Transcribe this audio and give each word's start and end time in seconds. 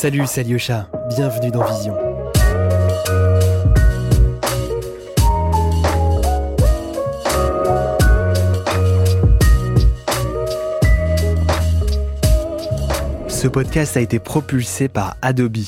Salut, 0.00 0.22
c'est 0.26 0.40
Alyosha, 0.40 0.88
bienvenue 1.10 1.50
dans 1.50 1.62
Vision. 1.62 1.94
Ce 13.28 13.46
podcast 13.46 13.98
a 13.98 14.00
été 14.00 14.18
propulsé 14.18 14.88
par 14.88 15.18
Adobe. 15.20 15.58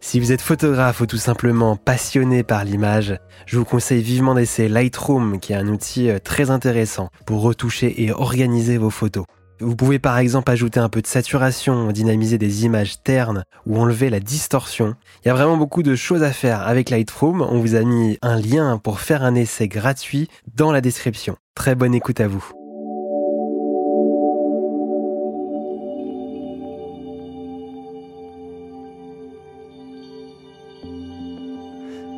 Si 0.00 0.18
vous 0.18 0.32
êtes 0.32 0.40
photographe 0.40 1.02
ou 1.02 1.06
tout 1.06 1.18
simplement 1.18 1.76
passionné 1.76 2.42
par 2.42 2.64
l'image, 2.64 3.18
je 3.44 3.58
vous 3.58 3.66
conseille 3.66 4.02
vivement 4.02 4.34
d'essayer 4.34 4.70
Lightroom 4.70 5.40
qui 5.40 5.52
est 5.52 5.56
un 5.56 5.68
outil 5.68 6.08
euh, 6.08 6.18
très 6.18 6.48
intéressant 6.48 7.10
pour 7.26 7.42
retoucher 7.42 8.02
et 8.02 8.12
organiser 8.12 8.78
vos 8.78 8.88
photos. 8.88 9.26
Vous 9.60 9.76
pouvez 9.76 9.98
par 9.98 10.18
exemple 10.18 10.50
ajouter 10.50 10.80
un 10.80 10.88
peu 10.88 11.02
de 11.02 11.06
saturation, 11.06 11.90
dynamiser 11.90 12.38
des 12.38 12.64
images 12.64 13.02
ternes 13.02 13.44
ou 13.66 13.78
enlever 13.78 14.10
la 14.10 14.20
distorsion. 14.20 14.94
Il 15.24 15.28
y 15.28 15.30
a 15.30 15.34
vraiment 15.34 15.56
beaucoup 15.56 15.82
de 15.82 15.96
choses 15.96 16.22
à 16.22 16.32
faire 16.32 16.66
avec 16.66 16.90
Lightroom. 16.90 17.42
On 17.42 17.60
vous 17.60 17.74
a 17.74 17.82
mis 17.82 18.18
un 18.22 18.40
lien 18.40 18.78
pour 18.78 19.00
faire 19.00 19.22
un 19.22 19.34
essai 19.34 19.68
gratuit 19.68 20.28
dans 20.54 20.72
la 20.72 20.80
description. 20.80 21.36
Très 21.54 21.74
bonne 21.74 21.94
écoute 21.94 22.20
à 22.20 22.28
vous. 22.28 22.57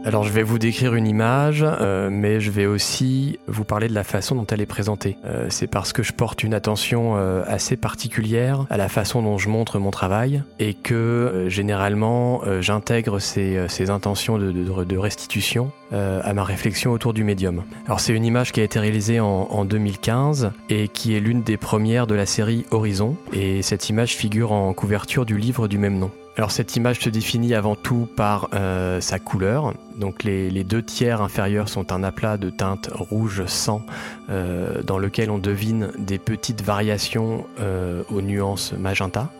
Alors 0.02 0.24
je 0.24 0.32
vais 0.32 0.42
vous 0.42 0.58
décrire 0.58 0.94
une 0.94 1.06
image, 1.06 1.62
euh, 1.62 2.08
mais 2.10 2.40
je 2.40 2.50
vais 2.50 2.64
aussi 2.64 3.38
vous 3.46 3.64
parler 3.64 3.86
de 3.86 3.94
la 3.94 4.02
façon 4.02 4.34
dont 4.34 4.46
elle 4.46 4.62
est 4.62 4.66
présentée. 4.66 5.18
Euh, 5.26 5.46
c'est 5.50 5.66
parce 5.66 5.92
que 5.92 6.02
je 6.02 6.14
porte 6.14 6.42
une 6.42 6.54
attention 6.54 7.16
euh, 7.16 7.42
assez 7.46 7.76
particulière 7.76 8.64
à 8.70 8.78
la 8.78 8.88
façon 8.88 9.20
dont 9.20 9.36
je 9.36 9.50
montre 9.50 9.78
mon 9.78 9.90
travail 9.90 10.42
et 10.58 10.72
que 10.72 11.44
généralement 11.48 12.40
j'intègre 12.60 13.18
ces, 13.18 13.90
intentions 13.90 14.38
de 14.38 14.96
restitution 14.96 15.70
à 15.92 16.32
ma 16.32 16.44
réflexion 16.44 16.92
autour 16.92 17.12
du 17.12 17.24
médium. 17.24 17.64
Alors 17.86 18.00
c'est 18.00 18.14
une 18.14 18.24
image 18.24 18.52
qui 18.52 18.60
a 18.60 18.64
été 18.64 18.78
réalisée 18.78 19.20
en, 19.20 19.48
en 19.50 19.64
2015 19.64 20.52
et 20.70 20.88
qui 20.88 21.14
est 21.14 21.20
l'une 21.20 21.42
des 21.42 21.56
premières 21.56 22.06
de 22.06 22.14
la 22.14 22.26
série 22.26 22.64
Horizon 22.70 23.16
et 23.32 23.62
cette 23.62 23.88
image 23.90 24.14
figure 24.14 24.52
en 24.52 24.72
couverture 24.72 25.26
du 25.26 25.36
livre 25.36 25.68
du 25.68 25.78
même 25.78 25.98
nom. 25.98 26.10
Alors 26.36 26.52
cette 26.52 26.76
image 26.76 27.00
se 27.00 27.10
définit 27.10 27.54
avant 27.54 27.74
tout 27.74 28.08
par 28.16 28.48
euh, 28.54 29.00
sa 29.00 29.18
couleur. 29.18 29.74
Donc 29.96 30.22
les, 30.22 30.64
deux 30.64 30.82
tiers 30.82 31.20
inférieurs 31.20 31.68
sont 31.68 31.92
un 31.92 32.02
aplat 32.02 32.36
de 32.36 32.50
teinte 32.50 32.88
rouge 32.92 33.44
sang 33.46 33.82
euh, 34.30 34.82
dans 34.82 34.98
lequel 34.98 35.30
on 35.30 35.38
devine 35.38 35.90
des 35.98 36.18
petites 36.18 36.62
variations 36.62 37.46
euh, 37.58 38.02
aux 38.10 38.22
nuances 38.22 38.72
magenta. 38.72 39.30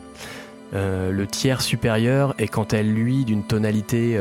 Le 0.72 1.24
tiers 1.24 1.62
supérieur 1.62 2.32
est 2.38 2.46
quant 2.46 2.62
à 2.62 2.82
lui 2.82 3.24
d'une 3.24 3.42
tonalité 3.42 4.16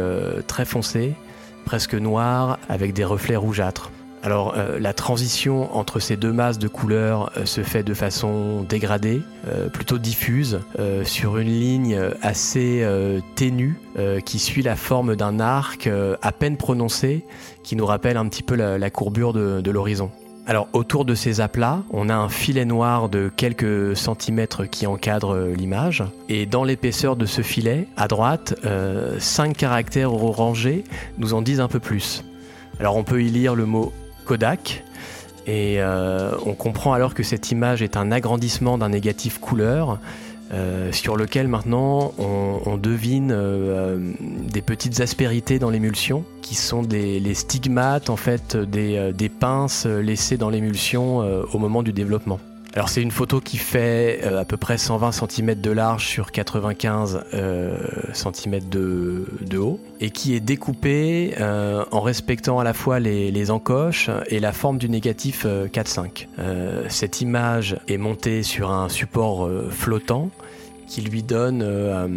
très 0.47 0.65
foncée, 0.65 1.13
presque 1.63 1.93
noire, 1.93 2.57
avec 2.69 2.93
des 2.93 3.03
reflets 3.03 3.35
rougeâtres. 3.35 3.91
Alors 4.21 4.55
euh, 4.57 4.79
la 4.79 4.93
transition 4.93 5.75
entre 5.75 5.99
ces 5.99 6.17
deux 6.17 6.33
masses 6.33 6.59
de 6.59 6.67
couleurs 6.67 7.31
euh, 7.37 7.45
se 7.45 7.61
fait 7.61 7.83
de 7.83 7.93
façon 7.93 8.63
dégradée, 8.67 9.21
euh, 9.47 9.69
plutôt 9.69 9.97
diffuse, 9.97 10.59
sur 11.03 11.37
une 11.37 11.47
ligne 11.47 11.99
assez 12.21 12.85
ténue 13.35 13.79
qui 14.25 14.39
suit 14.39 14.61
la 14.61 14.75
forme 14.75 15.15
d'un 15.15 15.39
arc 15.39 15.89
à 16.21 16.31
peine 16.31 16.57
prononcé, 16.57 17.25
qui 17.63 17.75
nous 17.75 17.85
rappelle 17.85 18.17
un 18.17 18.27
petit 18.27 18.43
peu 18.43 18.55
la, 18.55 18.89
courbure 18.89 19.33
de, 19.33 19.71
l'horizon. 19.71 20.11
Alors 20.47 20.67
autour 20.73 21.05
de 21.05 21.15
ces 21.15 21.41
aplats, 21.41 21.83
on 21.91 22.09
a 22.09 22.15
un 22.15 22.29
filet 22.29 22.65
noir 22.65 23.09
de 23.09 23.29
quelques 23.35 23.95
centimètres 23.95 24.65
qui 24.65 24.87
encadre 24.87 25.47
l'image. 25.55 26.03
Et 26.27 26.45
dans 26.45 26.63
l'épaisseur 26.63 27.15
de 27.15 27.25
ce 27.25 27.41
filet, 27.41 27.87
à 27.97 28.07
droite, 28.07 28.55
cinq 29.19 29.57
caractères 29.57 30.13
orangés 30.13 30.83
nous 31.17 31.33
en 31.33 31.41
disent 31.41 31.61
un 31.61 31.67
peu 31.67 31.79
plus. 31.79 32.23
Alors 32.79 32.95
on 32.95 33.03
peut 33.03 33.21
y 33.21 33.29
lire 33.29 33.55
le 33.55 33.65
mot 33.65 33.91
Kodak. 34.29 34.83
Et 35.47 35.77
euh, 35.81 36.31
on 36.45 36.53
comprend 36.53 36.93
alors 36.93 37.15
que 37.15 37.23
cette 37.23 37.49
image 37.49 37.81
est 37.81 37.97
un 37.97 38.11
agrandissement 38.11 38.77
d'un 38.77 38.89
négatif 38.89 39.39
couleur 39.39 39.99
euh, 40.53 40.91
sur 40.91 41.17
lequel 41.17 41.47
maintenant 41.47 42.13
on, 42.19 42.77
devine 42.77 43.31
euh, 43.31 43.97
des 44.19 44.61
petites 44.61 44.99
aspérités 44.99 45.57
dans 45.57 45.71
l'émulsion 45.71 46.23
qui 46.43 46.53
sont 46.53 46.83
des, 46.83 47.19
les 47.19 47.33
stigmates 47.33 48.11
en 48.11 48.17
fait 48.17 48.55
des, 48.55 49.11
des 49.15 49.29
pinces 49.29 49.87
laissées 49.87 50.37
dans 50.37 50.51
l'émulsion 50.51 51.17
au 51.51 51.57
moment 51.57 51.81
du 51.81 51.91
développement. 51.91 52.39
Alors 52.75 52.87
c'est 52.89 53.01
une 53.01 53.11
photo 53.11 53.41
qui 53.41 53.57
fait 53.57 54.19
euh, 54.23 54.39
à 54.39 54.45
peu 54.45 54.55
près 54.55 54.77
120 54.77 55.11
cm 55.11 55.55
de 55.55 55.71
large 55.71 56.05
sur 56.05 56.31
95 56.31 57.25
euh, 57.33 57.77
cm 58.13 58.59
de, 58.69 59.57
haut 59.57 59.79
et 59.99 60.11
qui 60.11 60.35
est 60.35 60.39
découpée 60.39 61.33
euh, 61.39 61.83
en 61.91 62.01
respectant 62.01 62.59
à 62.59 62.63
la 62.63 62.73
fois 62.73 62.99
les, 62.99 63.31
les, 63.31 63.51
encoches 63.51 64.11
et 64.27 64.39
la 64.39 64.53
forme 64.53 64.77
du 64.77 64.87
négatif 64.87 65.45
4.5. 65.45 66.27
Euh, 66.37 66.85
cette 66.89 67.21
image 67.21 67.77
est 67.87 67.97
montée 67.97 68.43
sur 68.43 68.71
un 68.71 68.87
support 68.87 69.49
flottant 69.71 70.29
qui 70.89 71.01
lui 71.01 71.21
donne 71.21 71.61
euh, 71.63 72.07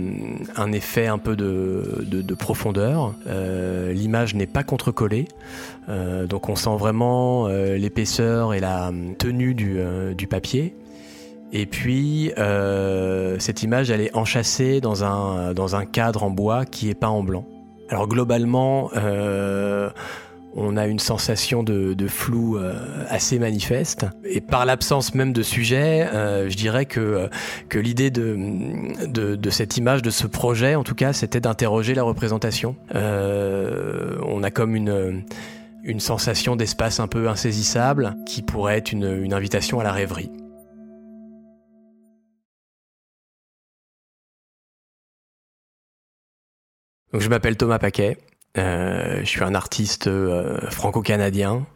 un 0.57 0.73
effet 0.73 1.07
un 1.07 1.19
peu 1.19 1.37
de, 1.37 2.05
de, 2.07 2.23
de 2.23 2.35
profondeur. 2.35 3.15
Euh, 3.27 3.93
L'image 3.93 4.35
n'est 4.35 4.47
pas 4.47 4.65
contrecollée, 4.65 5.29
euh, 5.91 6.27
donc 6.27 6.49
on 6.49 6.57
sent 6.57 6.77
vraiment 6.79 7.47
euh, 7.47 7.77
l'épaisseur 7.77 8.55
et 8.55 8.61
la 8.61 8.91
tenue 9.19 9.55
du, 9.55 10.27
papier. 10.27 10.75
Et 11.53 11.67
puis 11.67 12.33
cette 13.39 13.63
image, 13.63 13.91
elle 13.91 14.01
est 14.01 14.17
enchâssée 14.17 14.81
dans 14.81 15.05
un, 15.05 15.53
dans 15.53 15.77
un 15.77 15.85
cadre 15.85 16.23
en 16.23 16.31
bois 16.31 16.65
qui 16.65 16.89
est 16.89 16.95
peint 16.95 17.09
en 17.09 17.23
blanc. 17.23 17.45
Alors 17.91 18.09
globalement, 18.09 18.91
on 20.55 20.77
a 20.77 20.87
une 20.87 20.99
sensation 20.99 21.63
de, 21.63 22.07
flou 22.09 22.57
euh, 22.57 22.75
assez 23.09 23.39
manifeste. 23.39 24.07
Et 24.25 24.41
par 24.41 24.67
l'absence 24.67 25.15
même 25.15 25.33
de 25.33 25.43
sujet, 25.43 26.07
euh, 26.13 26.49
je 26.51 26.57
dirais 26.57 26.87
que, 26.87 27.29
que 27.69 27.79
l'idée 27.79 28.11
de, 28.11 28.37
de, 29.07 29.51
cette 29.51 29.77
image, 29.77 30.03
de 30.03 30.11
ce 30.11 30.27
projet, 30.27 30.75
en 30.75 30.85
tout 30.85 30.95
cas, 30.95 31.13
c'était 31.13 31.41
d'interroger 31.41 31.95
la 31.95 32.03
représentation. 32.03 32.77
Euh, 32.95 34.19
on 34.27 34.43
a 34.43 34.51
comme 34.51 34.77
une, 34.77 35.25
une 35.85 36.01
sensation 36.01 36.57
d'espace 36.57 37.01
un 37.01 37.09
peu 37.09 37.29
insaisissable 37.29 38.17
qui 38.27 38.43
pourrait 38.43 38.79
être 38.79 38.93
une, 38.93 39.23
une 39.23 39.35
invitation 39.35 39.81
à 39.81 39.85
la 39.85 39.93
rêverie. 39.93 40.31
Donc 47.13 47.21
je 47.21 47.29
m'appelle 47.29 47.59
Thomas 47.59 47.79
Paquet, 47.79 48.17
euh, 48.59 49.21
je 49.21 49.29
suis 49.29 49.45
un 49.45 49.55
artiste 49.55 50.07
euh, 50.07 50.59
franco-canadien, 50.71 51.67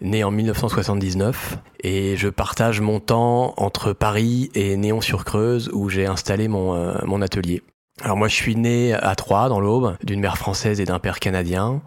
né 0.00 0.24
en 0.24 0.30
1979, 0.30 1.58
et 1.82 2.16
je 2.16 2.28
partage 2.28 2.80
mon 2.80 3.00
temps 3.00 3.54
entre 3.56 3.92
Paris 3.92 4.50
et 4.54 4.76
Néon-sur-Creuse, 4.76 5.70
où 5.72 5.88
j'ai 5.88 6.06
installé 6.06 6.48
mon, 6.48 6.74
euh, 6.74 6.98
mon 7.04 7.22
atelier. 7.22 7.62
Alors 8.02 8.16
moi 8.16 8.28
je 8.28 8.34
suis 8.34 8.56
né 8.56 8.94
à 8.94 9.14
Troyes 9.14 9.48
dans 9.48 9.60
l'Aube, 9.60 9.96
d'une 10.02 10.20
mère 10.20 10.38
française 10.38 10.80
et 10.80 10.86
d'un 10.86 10.98
père 10.98 11.20
canadien. 11.20 11.82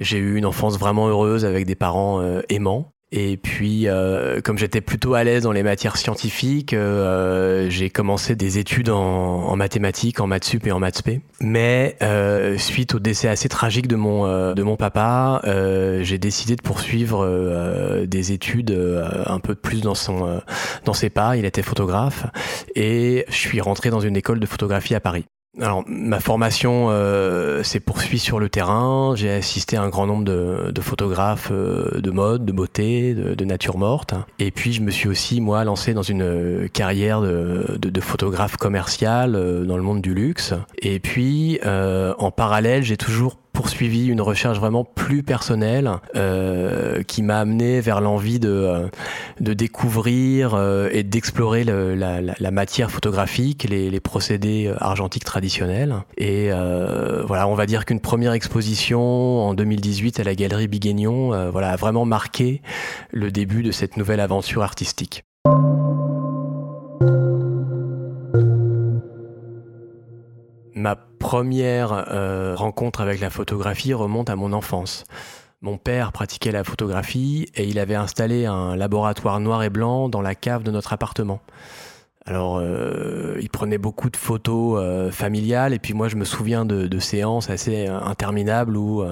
J'ai 0.00 0.18
eu 0.18 0.36
une 0.36 0.46
enfance 0.46 0.78
vraiment 0.78 1.08
heureuse 1.08 1.44
avec 1.44 1.66
des 1.66 1.74
parents 1.74 2.20
euh, 2.20 2.42
aimants. 2.48 2.92
Et 3.10 3.38
puis, 3.38 3.88
euh, 3.88 4.42
comme 4.42 4.58
j'étais 4.58 4.82
plutôt 4.82 5.14
à 5.14 5.24
l'aise 5.24 5.44
dans 5.44 5.52
les 5.52 5.62
matières 5.62 5.96
scientifiques, 5.96 6.74
euh, 6.74 7.70
j'ai 7.70 7.88
commencé 7.88 8.36
des 8.36 8.58
études 8.58 8.90
en, 8.90 9.56
mathématiques, 9.56 10.20
en 10.20 10.26
maths 10.26 10.44
sup 10.44 10.66
et 10.66 10.72
en 10.72 10.78
maths 10.78 11.02
p. 11.02 11.22
Mais 11.40 11.96
euh, 12.02 12.58
suite 12.58 12.94
au 12.94 12.98
décès 12.98 13.28
assez 13.28 13.48
tragique 13.48 13.88
de 13.88 13.96
mon 13.96 14.26
euh, 14.26 14.52
de 14.52 14.62
mon 14.62 14.76
papa, 14.76 15.40
euh, 15.44 16.02
j'ai 16.02 16.18
décidé 16.18 16.54
de 16.54 16.62
poursuivre 16.62 17.24
euh, 17.24 18.04
des 18.04 18.32
études 18.32 18.76
un 19.26 19.40
peu 19.40 19.54
plus 19.54 19.80
dans 19.80 19.94
son 19.94 20.40
dans 20.84 20.92
ses 20.94 21.08
pas. 21.08 21.36
Il 21.36 21.46
était 21.46 21.62
photographe 21.62 22.26
et 22.74 23.24
je 23.28 23.36
suis 23.36 23.60
rentré 23.62 23.88
dans 23.88 24.00
une 24.00 24.16
école 24.16 24.38
de 24.38 24.46
photographie 24.46 24.94
à 24.94 25.00
Paris. 25.00 25.24
Alors, 25.60 25.82
ma 25.88 26.20
formation 26.20 26.86
euh, 26.90 27.64
s'est 27.64 27.80
poursuivie 27.80 28.20
sur 28.20 28.38
le 28.38 28.48
terrain. 28.48 29.14
J'ai 29.16 29.30
assisté 29.30 29.76
à 29.76 29.82
un 29.82 29.88
grand 29.88 30.06
nombre 30.06 30.24
de, 30.24 30.80
photographes 30.80 31.48
euh, 31.50 32.00
de 32.00 32.10
mode, 32.10 32.44
de 32.44 32.52
beauté, 32.52 33.14
de, 33.14 33.34
de, 33.34 33.44
nature 33.44 33.76
morte. 33.76 34.14
Et 34.38 34.52
puis, 34.52 34.72
je 34.72 34.82
me 34.82 34.90
suis 34.90 35.08
aussi, 35.08 35.40
moi, 35.40 35.64
lancé 35.64 35.94
dans 35.94 36.02
une 36.02 36.68
carrière 36.72 37.20
de, 37.20 37.76
de 37.76 38.00
photographe 38.00 38.56
commercial 38.56 39.34
euh, 39.34 39.64
dans 39.64 39.76
le 39.76 39.82
monde 39.82 40.00
du 40.00 40.14
luxe. 40.14 40.54
Et 40.78 41.00
puis, 41.00 41.58
euh, 41.66 42.14
en 42.18 42.30
parallèle, 42.30 42.82
j'ai 42.82 42.96
toujours 42.96 43.38
poursuivi 43.52 44.06
une 44.06 44.20
recherche 44.20 44.58
vraiment 44.58 44.84
plus 44.84 45.22
personnelle 45.22 45.90
euh, 46.16 47.02
qui 47.02 47.22
m'a 47.22 47.38
amené 47.38 47.80
vers 47.80 48.00
l'envie 48.00 48.38
de, 48.38 48.48
euh, 48.48 48.88
de 49.40 49.52
découvrir 49.54 50.54
euh, 50.54 50.88
et 50.92 51.02
d'explorer 51.02 51.64
la, 51.64 51.94
la, 51.94 52.20
la, 52.38 52.50
matière 52.50 52.90
photographique, 52.90 53.64
les, 53.68 53.90
les, 53.90 54.00
procédés 54.00 54.72
argentiques 54.78 55.24
traditionnels. 55.24 55.96
Et 56.16 56.48
euh, 56.52 57.22
voilà, 57.26 57.48
on 57.48 57.54
va 57.54 57.66
dire 57.66 57.84
qu'une 57.84 58.00
première 58.00 58.32
exposition 58.32 59.00
en 59.00 59.54
2018 59.54 60.20
à 60.20 60.24
la 60.24 60.34
galerie 60.34 60.68
Biguignon 60.68 61.32
euh, 61.32 61.50
voilà, 61.50 61.70
a 61.70 61.76
vraiment 61.76 62.04
marqué 62.04 62.62
le 63.12 63.30
début 63.30 63.62
de 63.62 63.72
cette 63.72 63.96
nouvelle 63.96 64.20
aventure 64.20 64.62
artistique. 64.62 65.24
Ma 70.78 70.94
première 70.94 72.06
rencontre 72.56 73.00
avec 73.00 73.20
la 73.20 73.30
photographie 73.30 73.94
remonte 73.94 74.30
à 74.30 74.36
mon 74.36 74.52
enfance. 74.52 75.02
Mon 75.60 75.76
père 75.76 76.12
pratiquait 76.12 76.52
la 76.52 76.62
photographie 76.62 77.48
et 77.56 77.64
il 77.64 77.80
avait 77.80 77.96
installé 77.96 78.46
un 78.46 78.76
laboratoire 78.76 79.40
noir 79.40 79.64
et 79.64 79.70
blanc 79.70 80.08
dans 80.08 80.22
la 80.22 80.36
cave 80.36 80.62
de 80.62 80.70
notre 80.70 80.92
appartement. 80.92 81.40
Alors, 82.28 82.58
euh, 82.58 83.38
il 83.40 83.48
prenait 83.48 83.78
beaucoup 83.78 84.10
de 84.10 84.16
photos 84.16 84.78
euh, 84.78 85.10
familiales 85.10 85.72
et 85.72 85.78
puis 85.78 85.94
moi, 85.94 86.08
je 86.08 86.16
me 86.16 86.26
souviens 86.26 86.66
de, 86.66 86.98
séances 86.98 87.48
assez 87.48 87.88
euh, 87.88 87.98
interminables 88.00 88.76
où, 88.76 89.02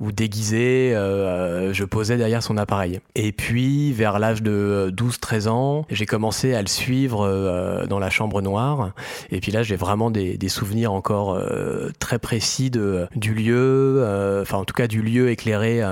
où 0.00 0.12
déguisé, 0.12 0.90
je 0.92 1.84
posais 1.84 2.16
derrière 2.16 2.42
son 2.42 2.56
appareil. 2.56 3.00
Et 3.14 3.30
puis, 3.30 3.92
vers 3.92 4.18
l'âge 4.18 4.42
de 4.42 4.92
12-13 4.96 5.48
ans, 5.48 5.86
j'ai 5.88 6.06
commencé 6.06 6.54
à 6.54 6.62
le 6.62 6.68
suivre 6.68 7.86
dans 7.88 7.98
la 8.00 8.10
chambre 8.10 8.42
noire. 8.42 8.92
Et 9.30 9.40
puis 9.40 9.52
là, 9.52 9.62
j'ai 9.62 9.76
vraiment 9.76 10.10
des, 10.10 10.36
des, 10.36 10.48
souvenirs 10.48 10.92
encore 10.92 11.38
très 12.00 12.18
précis 12.18 12.70
de, 12.70 13.06
du 13.14 13.34
lieu, 13.34 14.02
enfin 14.42 14.58
en 14.58 14.64
tout 14.64 14.74
cas 14.74 14.88
du 14.88 15.02
lieu 15.02 15.30
éclairé. 15.30 15.82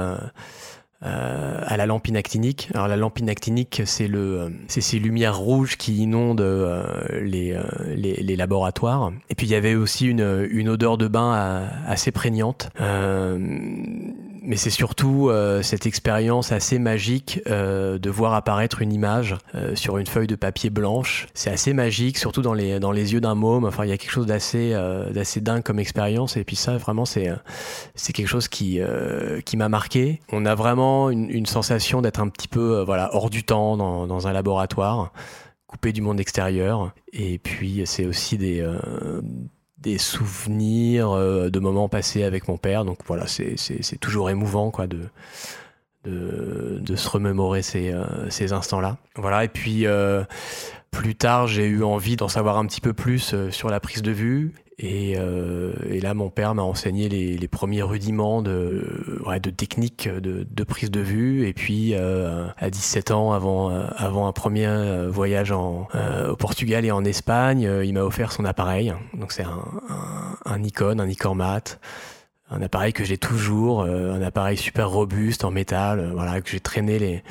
Euh, 1.04 1.60
à 1.66 1.76
la 1.76 1.84
lampe 1.84 2.08
inactinique. 2.08 2.70
Alors 2.72 2.88
la 2.88 2.96
lampe 2.96 3.18
inactinique, 3.18 3.82
c'est 3.84 4.08
le, 4.08 4.50
c'est 4.68 4.80
ces 4.80 4.98
lumières 4.98 5.36
rouges 5.36 5.76
qui 5.76 5.98
inondent 5.98 6.40
euh, 6.40 6.82
les, 7.20 7.52
euh, 7.52 7.62
les, 7.94 8.36
laboratoires. 8.36 9.12
Et 9.28 9.34
puis 9.34 9.46
il 9.46 9.50
y 9.50 9.54
avait 9.54 9.74
aussi 9.74 10.06
une 10.06 10.68
odeur 10.68 10.96
de 10.96 11.06
bain 11.06 11.68
assez 11.86 12.10
prégnante 12.10 12.70
mais 14.44 14.56
c'est 14.56 14.70
surtout 14.70 15.28
euh, 15.30 15.62
cette 15.62 15.86
expérience 15.86 16.52
assez 16.52 16.78
magique 16.78 17.40
euh, 17.46 17.98
de 17.98 18.10
voir 18.10 18.34
apparaître 18.34 18.82
une 18.82 18.92
image 18.92 19.36
euh, 19.54 19.74
sur 19.74 19.96
une 19.98 20.06
feuille 20.06 20.26
de 20.26 20.36
papier 20.36 20.70
blanche. 20.70 21.26
C'est 21.34 21.50
assez 21.50 21.72
magique, 21.72 22.18
surtout 22.18 22.42
dans 22.42 22.52
les, 22.52 22.78
dans 22.78 22.92
les 22.92 23.14
yeux 23.14 23.20
d'un 23.20 23.34
môme. 23.34 23.64
Enfin, 23.64 23.84
il 23.84 23.88
y 23.88 23.92
a 23.92 23.96
quelque 23.96 24.10
chose 24.10 24.26
d'assez 24.26 24.72
d'assez 25.12 25.40
dingue 25.40 25.62
comme 25.62 25.78
expérience. 25.78 26.36
Et 26.36 26.44
puis 26.44 26.56
ça, 26.56 26.76
vraiment, 26.76 27.04
c'est 27.04 27.32
quelque 28.12 28.26
chose 28.26 28.48
qui 28.48 28.80
qui 29.44 29.56
m'a 29.56 29.68
marqué. 29.68 30.20
On 30.30 30.44
a 30.46 30.54
vraiment 30.54 31.10
une, 31.10 31.30
une 31.30 31.46
sensation 31.46 32.02
d'être 32.02 32.20
un 32.20 32.28
petit 32.28 32.48
peu 32.48 32.82
voilà 32.84 33.14
hors 33.14 33.30
du 33.30 33.44
temps 33.44 33.76
dans, 33.76 34.06
dans 34.06 34.28
un 34.28 34.32
laboratoire 34.32 35.12
coupé 35.66 35.92
du 35.92 36.02
monde 36.02 36.20
extérieur. 36.20 36.92
Et 37.12 37.38
puis, 37.38 37.82
c'est 37.86 38.06
aussi 38.06 38.36
des, 38.36 38.62
des 39.84 39.98
souvenirs 39.98 41.10
euh, 41.10 41.50
de 41.50 41.60
moments 41.60 41.88
passés 41.88 42.24
avec 42.24 42.48
mon 42.48 42.56
père. 42.56 42.84
Donc 42.84 42.98
voilà, 43.06 43.26
c'est 43.26 44.00
toujours 44.00 44.30
émouvant 44.30 44.70
quoi, 44.70 44.86
de, 44.86 45.00
de, 46.04 46.96
se 46.96 47.08
remémorer 47.08 47.62
ces, 47.62 47.92
euh, 47.92 48.28
ces 48.30 48.52
instants-là. 48.52 48.96
Voilà, 49.14 49.44
et 49.44 49.48
puis 49.48 49.86
euh, 49.86 50.24
plus 50.90 51.14
tard, 51.14 51.46
j'ai 51.46 51.66
eu 51.66 51.84
envie 51.84 52.16
d'en 52.16 52.28
savoir 52.28 52.58
un 52.58 52.66
petit 52.66 52.80
peu 52.80 52.94
plus 52.94 53.34
sur 53.50 53.68
la 53.68 53.78
prise 53.78 54.02
de 54.02 54.12
vue. 54.12 54.54
Et, 54.78 55.14
euh, 55.16 55.72
et, 55.88 56.00
là, 56.00 56.14
mon 56.14 56.30
père 56.30 56.54
m'a 56.54 56.62
enseigné 56.62 57.08
les, 57.08 57.36
les, 57.36 57.48
premiers 57.48 57.82
rudiments 57.82 58.42
de, 58.42 59.20
ouais, 59.24 59.38
de 59.38 59.50
technique 59.50 60.08
de, 60.08 60.44
de, 60.50 60.64
prise 60.64 60.90
de 60.90 61.00
vue. 61.00 61.46
Et 61.46 61.52
puis, 61.52 61.94
euh, 61.94 62.48
à 62.58 62.70
17 62.70 63.12
ans, 63.12 63.32
avant, 63.32 63.68
avant 63.68 64.26
un 64.26 64.32
premier 64.32 64.66
voyage 65.08 65.52
en, 65.52 65.86
euh, 65.94 66.32
au 66.32 66.36
Portugal 66.36 66.84
et 66.84 66.90
en 66.90 67.04
Espagne, 67.04 67.70
il 67.84 67.94
m'a 67.94 68.02
offert 68.02 68.32
son 68.32 68.44
appareil. 68.44 68.92
Donc, 69.14 69.30
c'est 69.30 69.44
un, 69.44 69.64
un, 69.88 70.52
un, 70.52 70.58
Nikon, 70.58 70.98
un 70.98 71.06
Nikon 71.06 71.36
Mat. 71.36 71.78
Un 72.50 72.60
appareil 72.60 72.92
que 72.92 73.04
j'ai 73.04 73.16
toujours, 73.16 73.82
un 73.84 74.20
appareil 74.22 74.56
super 74.56 74.90
robuste 74.90 75.44
en 75.44 75.50
métal, 75.50 76.12
voilà, 76.14 76.40
que 76.40 76.50
j'ai 76.50 76.60
traîné 76.60 76.98
les, 76.98 77.22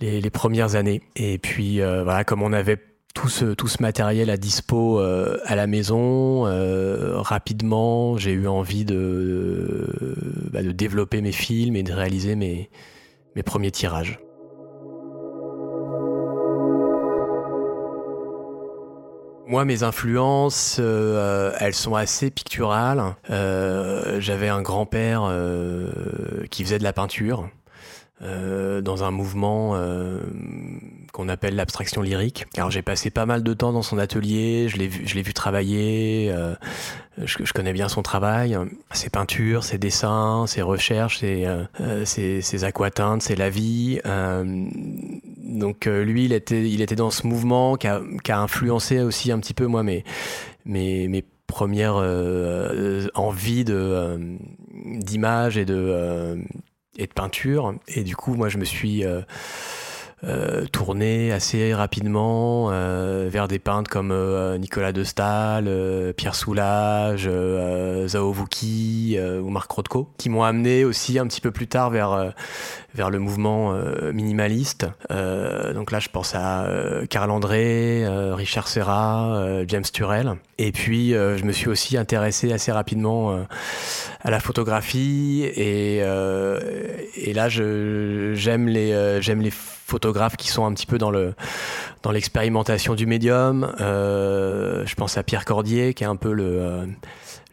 les, 0.00 0.20
les, 0.20 0.30
premières 0.30 0.74
années. 0.74 1.02
Et 1.16 1.38
puis, 1.38 1.80
voilà, 1.80 2.24
comme 2.24 2.42
on 2.42 2.52
avait 2.52 2.78
tout 3.18 3.28
ce, 3.28 3.54
ce 3.66 3.82
matériel 3.82 4.30
à 4.30 4.36
dispo 4.36 5.00
euh, 5.00 5.38
à 5.44 5.56
la 5.56 5.66
maison. 5.66 6.46
Euh, 6.46 7.20
rapidement, 7.20 8.16
j'ai 8.16 8.30
eu 8.30 8.46
envie 8.46 8.84
de, 8.84 10.14
bah, 10.52 10.62
de 10.62 10.70
développer 10.70 11.20
mes 11.20 11.32
films 11.32 11.74
et 11.74 11.82
de 11.82 11.92
réaliser 11.92 12.36
mes, 12.36 12.70
premiers 13.44 13.72
tirages. 13.72 14.20
Moi, 19.48 19.64
mes 19.64 19.82
influences, 19.82 20.76
euh, 20.78 21.52
elles 21.58 21.74
sont 21.74 21.96
assez 21.96 22.30
picturales. 22.30 23.16
J'avais 23.28 24.48
un 24.48 24.62
grand-père 24.62 25.32
qui 26.50 26.62
faisait 26.62 26.78
de 26.78 26.84
la 26.84 26.92
peinture. 26.92 27.48
Dans 28.20 29.04
un 29.04 29.10
mouvement 29.10 29.76
qu'on 31.18 31.28
appelle 31.28 31.56
l'abstraction 31.56 32.00
lyrique. 32.00 32.46
Alors 32.56 32.70
j'ai 32.70 32.80
passé 32.80 33.10
pas 33.10 33.26
mal 33.26 33.42
de 33.42 33.52
temps 33.52 33.72
dans 33.72 33.82
son 33.82 33.98
atelier, 33.98 34.68
je 34.68 34.76
l'ai 34.76 34.86
vu, 34.86 35.02
vu 35.04 35.34
travailler, 35.34 36.30
euh, 36.32 36.54
je, 37.20 37.52
connais 37.52 37.72
bien 37.72 37.88
son 37.88 38.02
travail, 38.02 38.56
ses 38.92 39.10
peintures, 39.10 39.64
ses 39.64 39.78
dessins, 39.78 40.46
ses 40.46 40.62
recherches, 40.62 41.18
ses, 41.18 41.44
euh, 41.44 42.04
ses, 42.04 42.40
ses 42.40 42.62
aquatintes, 42.62 43.22
c'est 43.22 43.34
la 43.34 43.50
vie. 43.50 43.98
donc 44.04 45.86
lui, 45.86 46.26
il 46.26 46.32
était, 46.32 46.70
il 46.70 46.82
était 46.82 46.94
dans 46.94 47.10
ce 47.10 47.26
mouvement 47.26 47.74
qui 47.74 47.88
a, 47.88 48.00
influencé 48.28 49.00
aussi 49.00 49.32
un 49.32 49.40
petit 49.40 49.54
peu 49.54 49.66
moi 49.66 49.82
mes, 49.82 50.04
mes, 50.66 51.08
mes 51.08 51.24
premières 51.48 51.96
envies 53.14 53.64
de 53.64 54.38
d'image 55.00 55.58
et 55.58 55.64
de 55.64 56.38
et 56.98 57.06
de 57.06 57.12
peinture. 57.12 57.74
Et 57.86 58.02
du 58.02 58.16
coup, 58.16 58.34
moi, 58.34 58.48
je 58.48 58.58
me 58.58 58.64
suis 58.64 59.04
euh, 59.04 59.22
euh, 60.24 60.66
tourné 60.66 61.30
assez 61.30 61.72
rapidement 61.72 62.70
euh, 62.72 63.28
vers 63.30 63.46
des 63.46 63.60
peintres 63.60 63.88
comme 63.88 64.10
euh, 64.10 64.58
Nicolas 64.58 64.92
de 64.92 65.04
Stahl, 65.04 65.66
euh, 65.68 66.12
Pierre 66.12 66.34
Soulages, 66.34 67.30
Zao 68.06 68.32
Vuki 68.32 69.18
ou 69.18 69.48
Marc 69.50 69.70
Rothko, 69.70 70.10
qui 70.18 70.28
m'ont 70.28 70.42
amené 70.42 70.84
aussi 70.84 71.18
un 71.18 71.26
petit 71.26 71.40
peu 71.40 71.50
plus 71.50 71.68
tard 71.68 71.90
vers 71.90 72.32
vers 72.94 73.10
le 73.10 73.18
mouvement 73.18 73.74
minimaliste. 74.12 74.86
donc 75.10 75.92
là, 75.92 76.00
je 76.00 76.08
pense 76.08 76.34
à 76.34 76.66
Carl 77.10 77.30
André, 77.30 78.04
Richard 78.32 78.68
Serra, 78.68 79.62
James 79.66 79.84
Turrell. 79.92 80.34
Et 80.58 80.72
puis, 80.72 81.10
je 81.10 81.44
me 81.44 81.52
suis 81.52 81.68
aussi 81.68 81.96
intéressé 81.96 82.52
assez 82.52 82.72
rapidement 82.72 83.38
à 84.22 84.30
la 84.30 84.40
photographie 84.40 85.44
et, 85.44 85.98
et 85.98 87.32
là, 87.34 87.48
j'aime 87.48 88.68
les 88.68 89.20
j'aime 89.20 89.42
les 89.42 89.52
photographes 89.88 90.36
qui 90.36 90.48
sont 90.48 90.66
un 90.66 90.72
petit 90.74 90.86
peu 90.86 90.98
dans 90.98 91.10
le 91.10 91.34
dans 92.02 92.12
l'expérimentation 92.12 92.94
du 92.94 93.06
médium. 93.06 93.74
Euh, 93.80 94.84
je 94.86 94.94
pense 94.94 95.16
à 95.16 95.22
Pierre 95.22 95.44
Cordier 95.44 95.94
qui 95.94 96.04
est 96.04 96.06
un 96.06 96.16
peu 96.16 96.32
le 96.32 96.44
euh, 96.44 96.86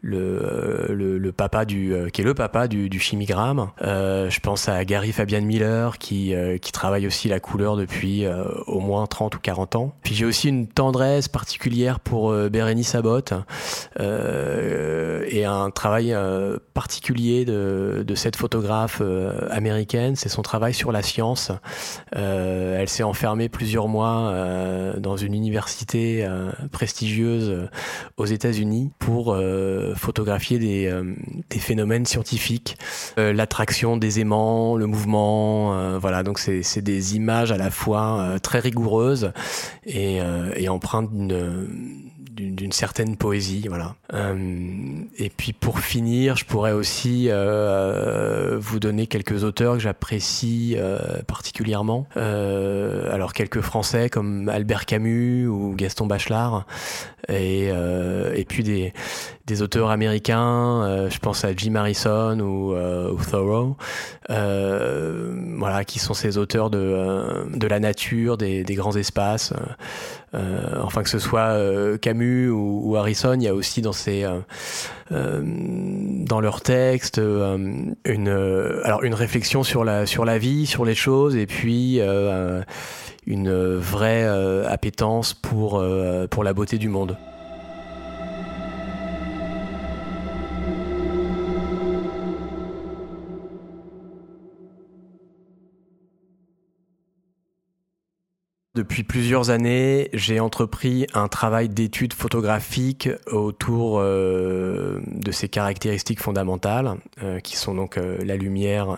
le, 0.05 0.85
le, 0.89 1.17
le, 1.17 1.31
papa 1.31 1.65
du 1.65 1.93
euh, 1.93 2.09
qui 2.09 2.21
est 2.21 2.23
le 2.23 2.35
papa 2.35 2.67
du, 2.67 2.99
chimigramme. 2.99 3.71
Euh, 3.81 4.29
je 4.29 4.39
pense 4.39 4.69
à 4.69 4.85
Gary 4.85 5.11
Fabian 5.11 5.41
Miller 5.41 5.97
qui 5.97 6.35
euh, 6.35 6.59
qui 6.59 6.71
travaille 6.71 7.07
aussi 7.07 7.27
la 7.27 7.39
couleur 7.39 7.75
depuis 7.75 8.25
euh, 8.25 8.43
au 8.67 8.79
moins 8.79 9.07
30 9.07 9.35
ou 9.35 9.39
40 9.39 9.75
ans. 9.75 9.93
Puis 10.03 10.13
j'ai 10.13 10.25
aussi 10.25 10.49
une 10.49 10.67
tendresse 10.67 11.27
particulière 11.27 11.99
pour 11.99 12.31
Bérénice 12.49 12.93
Abbott 12.93 13.33
et 13.97 15.45
un 15.45 15.71
travail 15.71 16.15
particulier 16.73 17.45
de, 17.45 18.03
de 18.05 18.15
cette 18.15 18.35
photographe 18.35 19.01
américaine, 19.49 20.15
c'est 20.15 20.29
son 20.29 20.43
travail 20.43 20.73
sur 20.73 20.91
la 20.91 21.01
science. 21.01 21.51
elle 22.11 22.89
s'est 22.89 23.03
enfermée 23.03 23.49
plusieurs 23.49 23.87
mois 23.87 24.33
dans 24.97 25.17
une 25.17 25.33
université 25.33 26.27
prestigieuse 26.71 27.69
aux 28.17 28.25
États-Unis 28.25 28.91
pour 28.99 29.35
photographier 29.95 30.59
des, 30.59 30.87
euh, 30.87 31.13
des 31.49 31.59
phénomènes 31.59 32.05
scientifiques, 32.05 32.77
euh, 33.17 33.33
l'attraction 33.33 33.97
des 33.97 34.19
aimants, 34.19 34.75
le 34.75 34.87
mouvement, 34.87 35.77
euh, 35.77 35.97
voilà. 35.99 36.23
Donc 36.23 36.39
c'est 36.39 36.81
des 36.81 37.15
images 37.15 37.51
à 37.51 37.57
la 37.57 37.71
fois 37.71 38.37
très 38.41 38.59
rigoureuses 38.59 39.31
et, 39.85 40.19
empreintes 40.69 41.11
d'une 41.11 41.67
d'une 42.35 42.73
certaine 42.73 43.15
poésie, 43.15 43.67
voilà. 43.69 43.95
Et 45.17 45.29
puis 45.29 45.53
pour 45.53 45.79
finir, 45.79 46.35
je 46.35 46.43
pourrais 46.43 46.73
aussi 46.73 47.29
vous 47.29 48.79
donner 48.79 49.07
quelques 49.07 49.43
auteurs 49.45 49.75
que 49.75 49.79
j'apprécie 49.79 50.75
particulièrement. 51.27 52.07
alors 52.15 53.31
quelques 53.33 53.61
Français 53.61 54.09
comme 54.09 54.49
Albert 54.49 54.85
Camus 54.85 55.47
ou 55.47 55.75
Gaston 55.75 56.07
Bachelard, 56.07 56.65
et 57.29 58.45
puis 58.49 58.63
des, 58.63 58.93
des 59.45 59.61
auteurs 59.61 59.89
américains. 59.89 61.07
je 61.09 61.19
pense 61.19 61.45
à 61.45 61.55
Jim 61.55 61.75
Harrison 61.75 62.39
ou, 62.39 62.73
ou 62.75 63.23
Thoreau, 63.29 63.77
voilà, 64.27 65.83
qui 65.85 65.99
sont 65.99 66.13
ces 66.13 66.37
auteurs 66.37 66.69
de 66.69 67.45
de 67.55 67.67
la 67.67 67.79
nature, 67.79 68.37
des, 68.37 68.63
grands 68.75 68.95
espaces. 68.95 69.53
Euh, 70.33 70.81
enfin 70.81 71.03
que 71.03 71.09
ce 71.09 71.19
soit 71.19 71.51
euh, 71.51 71.97
Camus 71.97 72.49
ou, 72.49 72.95
Harrison, 72.97 73.35
il 73.35 73.43
y 73.43 73.47
a 73.47 73.55
aussi 73.55 73.81
dans 73.81 73.93
ces 73.93 74.25
euh, 75.11 75.41
dans 75.41 76.41
leurs 76.41 76.61
textes 76.61 77.21
une 78.05 78.27
alors 78.83 79.03
une 79.03 79.13
réflexion 79.13 79.63
sur 79.63 79.83
la 79.83 80.05
sur 80.05 80.25
la 80.25 80.37
vie, 80.37 80.65
sur 80.65 80.83
les 80.83 80.95
choses 80.95 81.35
et 81.35 81.45
puis 81.45 81.99
une 83.27 83.75
vraie 83.77 84.25
appétence 84.67 85.33
pour 85.33 85.83
pour 86.29 86.43
la 86.43 86.53
beauté 86.53 86.77
du 86.77 86.89
monde. 86.89 87.17
Depuis 98.75 99.03
plusieurs 99.03 99.51
années, 99.51 100.09
j'ai 100.11 100.41
entrepris 100.41 101.07
un 101.13 101.29
travail 101.29 101.69
d'étude 101.69 102.11
photographique 102.11 103.07
autour 103.31 103.99
euh, 103.99 104.99
de 105.07 105.31
ces 105.31 105.47
caractéristiques 105.47 106.19
fondamentales, 106.19 106.95
euh, 107.23 107.39
qui 107.39 107.55
sont 107.55 107.73
donc 107.73 107.97
euh, 107.97 108.17
la 108.25 108.35
lumière 108.35 108.97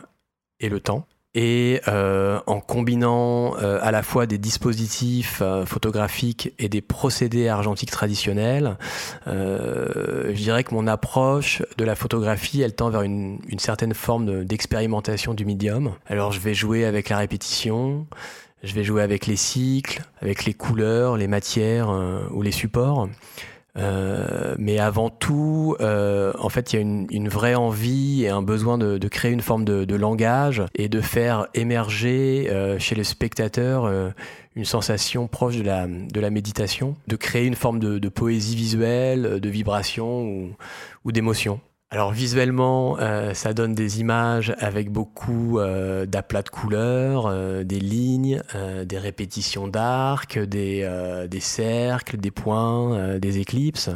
et 0.60 0.70
le 0.70 0.80
temps. 0.80 1.06
Et 1.36 1.82
en 1.86 2.60
combinant 2.62 3.54
à 3.54 3.92
la 3.92 4.02
fois 4.02 4.26
des 4.26 4.40
dispositifs 4.40 5.44
photographiques 5.68 6.52
et 6.58 6.68
des 6.68 6.82
procédés 6.82 7.48
argentiques 7.48 7.92
traditionnels, 7.92 8.76
je 9.28 10.34
dirais 10.34 10.64
que 10.64 10.74
mon 10.74 10.88
approche 10.88 11.62
de 11.78 11.86
la 11.86 11.94
photographie, 11.94 12.64
elle 12.64 12.74
tend 12.74 12.90
vers 12.90 13.04
une, 13.04 13.40
une 13.50 13.60
certaine 13.60 13.94
forme 13.94 14.46
d'expérimentation 14.46 15.36
du 15.36 15.46
médium. 15.46 15.94
Alors 16.08 16.32
je 16.32 16.40
vais 16.40 16.56
jouer 16.56 16.86
avec 16.86 17.10
la 17.10 17.20
répétition, 17.20 18.08
je 18.64 18.74
vais 18.74 18.84
jouer 18.84 19.02
avec 19.02 19.28
les 19.28 19.36
cycles, 19.36 20.02
avec 20.22 20.46
les 20.46 20.54
couleurs, 20.54 21.18
les 21.18 21.28
matières 21.28 21.90
euh, 21.90 22.28
ou 22.32 22.42
les 22.42 22.52
supports. 22.52 23.08
Euh, 23.78 24.56
mais 24.58 24.80
avant 24.80 25.10
tout, 25.10 25.76
euh, 25.82 26.34
en 26.40 26.50
fait, 26.50 26.74
il 26.74 26.76
y 26.78 26.80
a 26.80 26.82
une, 26.82 27.06
une, 27.12 27.30
vraie 27.30 27.54
envie 27.54 28.24
et 28.24 28.30
un 28.30 28.42
besoin 28.42 28.78
de, 28.78 28.98
de 28.98 29.08
créer 29.08 29.32
une 29.32 29.42
forme 29.42 29.66
de, 29.66 29.86
de, 29.86 29.96
langage 29.96 30.64
et 30.74 30.90
de 30.90 31.00
faire 31.00 31.48
émerger 31.54 32.48
euh, 32.50 32.80
chez 32.80 32.96
le 32.96 33.04
spectateur 33.04 33.86
euh, 33.86 34.10
une 34.56 34.66
sensation 34.66 35.28
proche 35.28 35.58
de 35.58 35.64
la, 35.64 35.88
de 35.88 36.20
la 36.20 36.32
méditation, 36.32 36.96
de 37.08 37.16
créer 37.16 37.46
une 37.46 37.56
forme 37.56 37.80
de, 37.80 38.00
de 38.00 38.10
poésie 38.10 38.56
visuelle, 38.56 39.40
de 39.40 39.50
vibration 39.50 40.24
ou, 40.24 40.50
ou 41.06 41.12
d'émotion. 41.12 41.60
Alors 41.90 42.12
visuellement, 42.12 42.98
euh, 43.00 43.34
ça 43.34 43.54
donne 43.54 43.74
des 43.74 44.02
images 44.02 44.54
avec 44.60 44.92
beaucoup 44.92 45.58
euh, 45.58 46.06
d'aplats 46.06 46.42
de 46.42 46.50
couleurs, 46.50 47.28
euh, 47.28 47.64
des 47.64 47.80
lignes, 47.80 48.42
des 48.84 48.98
répétitions 48.98 49.70
d'arcs, 49.70 50.38
des, 50.38 50.86
cercles, 51.40 52.18
des 52.18 52.32
points, 52.32 53.18
des 53.20 53.40
éclipses. 53.40 53.90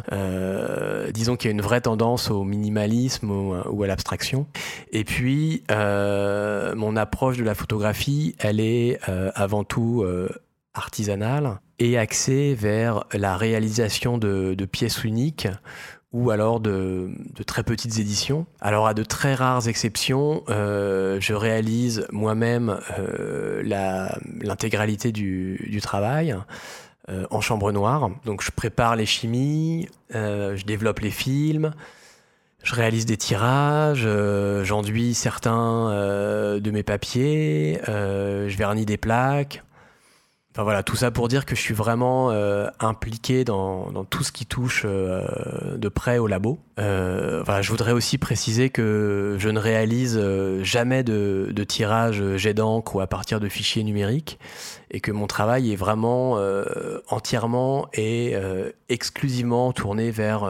disons 1.14 1.36
qu'il 1.36 1.50
y 1.50 1.52
a 1.52 1.54
une 1.54 1.62
vraie 1.62 1.82
tendance 1.82 2.32
au 2.32 2.46
minimalisme 2.46 3.30
ou, 3.30 3.84
à 3.84 3.88
l'abstraction. 3.88 4.48
Et 4.94 5.04
puis, 5.04 5.64
mon 5.70 6.96
approche 6.96 7.38
de 7.38 7.44
la 7.44 7.56
photographie, 7.56 8.36
elle 8.40 8.60
est 8.62 9.00
avant 9.36 9.64
tout 9.64 10.06
artisanale 10.74 11.60
et 11.80 11.98
axée 11.98 12.56
vers 12.56 13.04
la 13.12 13.36
réalisation 13.36 14.18
de 14.18 14.66
pièces 14.66 15.04
uniques 15.04 15.48
ou 16.14 16.30
alors 16.30 16.60
de, 16.60 17.10
très 17.46 17.64
petites 17.64 18.00
éditions. 18.00 18.46
Alors 18.60 18.88
à 18.88 18.94
de 18.94 19.04
très 19.04 19.34
rares 19.34 19.68
exceptions, 19.68 20.44
euh, 20.50 21.18
je 21.22 21.34
réalise 21.34 22.06
moi-même 22.12 22.80
euh, 23.00 23.62
l'intégralité 24.42 25.12
du, 25.12 25.80
travail 25.82 26.36
euh, 27.10 27.26
en 27.32 27.42
chambre 27.42 27.72
noire. 27.72 28.10
Donc 28.26 28.44
je 28.44 28.52
prépare 28.52 28.96
les 28.96 29.06
chimies, 29.06 29.88
je 30.14 30.64
développe 30.66 31.00
les 31.00 31.12
films, 31.12 31.72
je 32.64 32.76
réalise 32.76 33.06
des 33.06 33.18
tirages, 33.18 34.08
j'enduis 34.64 35.14
certains 35.14 35.90
de 36.60 36.72
mes 36.72 36.84
papiers, 36.84 37.80
je 37.88 38.58
vernis 38.58 38.86
des 38.86 38.98
plaques. 38.98 39.64
Enfin 40.62 40.66
voilà, 40.66 40.84
tout 40.84 40.96
ça 40.96 41.10
pour 41.10 41.28
dire 41.28 41.48
que 41.48 41.56
je 41.56 41.60
suis 41.60 41.74
vraiment 41.74 42.30
euh, 42.30 42.68
impliqué 42.80 43.44
dans, 43.44 44.06
tout 44.06 44.24
ce 44.24 44.32
qui 44.32 44.46
touche 44.46 44.84
euh, 44.86 45.76
de 45.76 45.90
près 45.90 46.20
au 46.20 46.28
labo. 46.28 46.60
Euh, 46.78 47.42
voilà, 47.44 47.64
je 47.64 47.72
voudrais 47.72 47.94
aussi 47.94 48.20
préciser 48.20 48.70
que 48.70 49.38
je 49.40 49.50
ne 49.50 49.58
réalise 49.58 50.20
euh, 50.22 50.64
jamais 50.64 51.04
de, 51.04 51.50
de 51.52 51.64
tirage 51.64 52.38
jet 52.38 52.54
d'encre 52.54 52.96
ou 52.96 53.00
à 53.00 53.08
partir 53.08 53.40
de 53.40 53.50
fichiers 53.50 53.82
numériques 53.84 54.38
et 54.92 55.00
que 55.00 55.12
mon 55.12 55.26
travail 55.26 55.74
est 55.74 55.76
vraiment 55.76 56.38
euh, 56.38 57.00
entièrement 57.10 57.88
et 57.94 58.34
euh, 58.36 58.70
exclusivement 58.88 59.74
tourné 59.74 60.12
vers, 60.12 60.48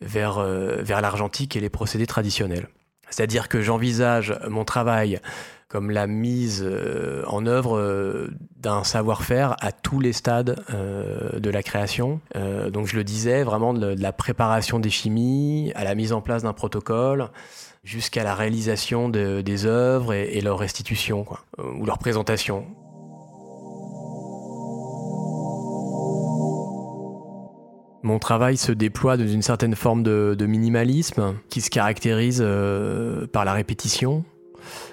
vers, 0.00 0.40
vers 0.40 1.02
l'argentique 1.02 1.56
et 1.56 1.60
les 1.60 1.68
procédés 1.68 2.06
traditionnels. 2.06 2.68
C'est-à-dire 3.10 3.48
que 3.50 3.60
j'envisage 3.60 4.34
mon 4.48 4.64
travail 4.64 5.20
comme 5.74 5.90
la 5.90 6.06
mise 6.06 6.62
euh, 6.64 7.24
en 7.26 7.46
œuvre 7.46 7.76
euh, 7.76 8.30
d'un 8.60 8.84
savoir-faire 8.84 9.56
à 9.58 9.72
tous 9.72 9.98
les 9.98 10.12
stades 10.12 10.62
euh, 10.72 11.40
de 11.40 11.50
la 11.50 11.64
création. 11.64 12.20
Donc 12.72 12.86
je 12.86 12.94
le 12.94 13.02
disais, 13.02 13.42
vraiment 13.42 13.74
de, 13.74 13.88
la 14.00 14.12
préparation 14.12 14.78
des 14.78 14.90
chimies, 14.90 15.72
à 15.74 15.82
la 15.82 15.96
mise 15.96 16.12
en 16.12 16.20
place 16.20 16.44
d'un 16.44 16.52
protocole, 16.52 17.28
jusqu'à 17.82 18.22
la 18.22 18.36
réalisation 18.36 19.08
de, 19.08 19.40
des 19.40 19.66
œuvres 19.66 20.14
et, 20.14 20.40
leur 20.42 20.60
restitution, 20.60 21.26
ou 21.58 21.84
leur 21.84 21.98
présentation. 21.98 22.66
Mon 28.04 28.20
travail 28.20 28.56
se 28.56 28.70
déploie 28.70 29.16
dans 29.16 29.26
une 29.26 29.42
certaine 29.42 29.74
forme 29.74 30.04
de 30.04 30.46
minimalisme 30.46 31.34
qui 31.48 31.60
se 31.60 31.70
caractérise 31.70 32.46
par 33.32 33.44
la 33.44 33.52
répétition, 33.52 34.24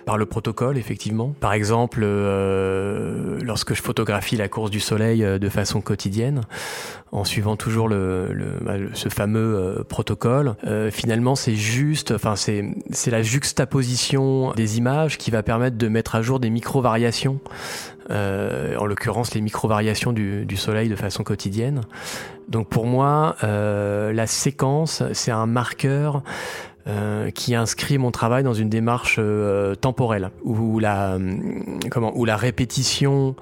par 0.06 0.18
le 0.18 0.26
protocole, 0.26 0.78
effectivement. 0.78 1.34
Par 1.40 1.54
exemple, 1.54 2.02
euh, 2.04 3.40
lorsque 3.44 3.74
je 3.74 3.82
photographie 3.82 4.38
la 4.38 4.48
course 4.48 4.72
du 4.72 4.80
soleil 4.80 5.24
euh, 5.24 5.40
de 5.40 5.50
façon 5.50 5.82
quotidienne, 5.82 6.42
en 7.12 7.24
suivant 7.24 7.58
toujours 7.58 7.90
le, 7.90 8.60
ce 8.94 9.10
fameux 9.10 9.56
euh, 9.56 9.84
protocole, 9.84 10.56
finalement, 10.92 11.36
c'est 11.36 11.56
juste, 11.56 12.12
enfin, 12.12 12.36
c'est 12.36 13.12
la 13.12 13.22
juxtaposition 13.22 14.52
des 14.54 14.78
images 14.78 15.18
qui 15.18 15.32
va 15.32 15.44
permettre 15.44 15.78
de 15.78 15.88
mettre 15.88 16.16
à 16.16 16.22
jour 16.22 16.40
des 16.40 16.50
micro-variations. 16.50 17.40
En 18.10 18.86
l'occurrence 18.86 19.34
les 19.34 19.40
micro-variations 19.40 20.12
du, 20.12 20.58
soleil 20.58 20.90
de 20.90 20.98
façon 20.98 21.24
quotidienne. 21.24 21.82
Donc 22.50 22.68
pour 22.68 22.86
moi, 22.86 23.36
la 23.42 24.28
séquence, 24.28 25.04
c'est 25.14 25.32
un 25.32 25.46
marqueur 25.46 26.24
euh, 26.88 27.30
qui 27.32 27.56
inscrit 27.56 27.98
mon 27.98 28.12
travail 28.12 28.44
dans 28.44 28.54
une 28.54 28.70
démarche 28.70 29.18
euh, 29.20 29.76
temporelle 29.76 30.32
où 30.44 30.80
la 30.80 31.14
euh, 31.14 31.38
comment 31.90 32.12
où 32.16 32.26
la 32.26 32.36
répétition 32.36 33.36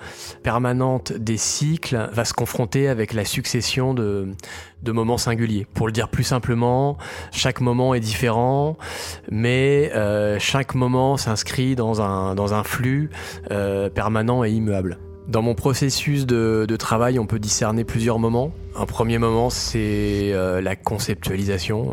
permanente 0.43 1.13
des 1.13 1.37
cycles 1.37 2.09
va 2.11 2.25
se 2.25 2.33
confronter 2.33 2.87
avec 2.87 3.13
la 3.13 3.25
succession 3.25 3.93
de 3.93 4.29
de 4.83 4.91
moments 4.91 5.17
singuliers. 5.17 5.67
Pour 5.73 5.87
le 5.87 5.93
dire 5.93 6.09
plus 6.09 6.23
simplement, 6.23 6.97
chaque 7.31 7.61
moment 7.61 7.93
est 7.93 7.99
différent, 7.99 8.77
mais 9.29 9.91
euh, 9.95 10.37
chaque 10.39 10.75
moment 10.75 11.17
s'inscrit 11.17 11.75
dans 11.75 12.01
un 12.01 12.35
dans 12.35 12.53
un 12.53 12.63
flux 12.63 13.09
euh, 13.51 13.89
permanent 13.89 14.43
et 14.43 14.51
immuable. 14.51 14.99
Dans 15.27 15.43
mon 15.43 15.53
processus 15.53 16.25
de, 16.25 16.65
de, 16.67 16.75
travail, 16.75 17.19
on 17.19 17.27
peut 17.27 17.37
discerner 17.37 17.83
plusieurs 17.83 18.17
moments. 18.17 18.51
Un 18.75 18.87
premier 18.87 19.19
moment, 19.19 19.51
c'est 19.51 20.31
euh, 20.33 20.59
la 20.59 20.75
conceptualisation. 20.75 21.91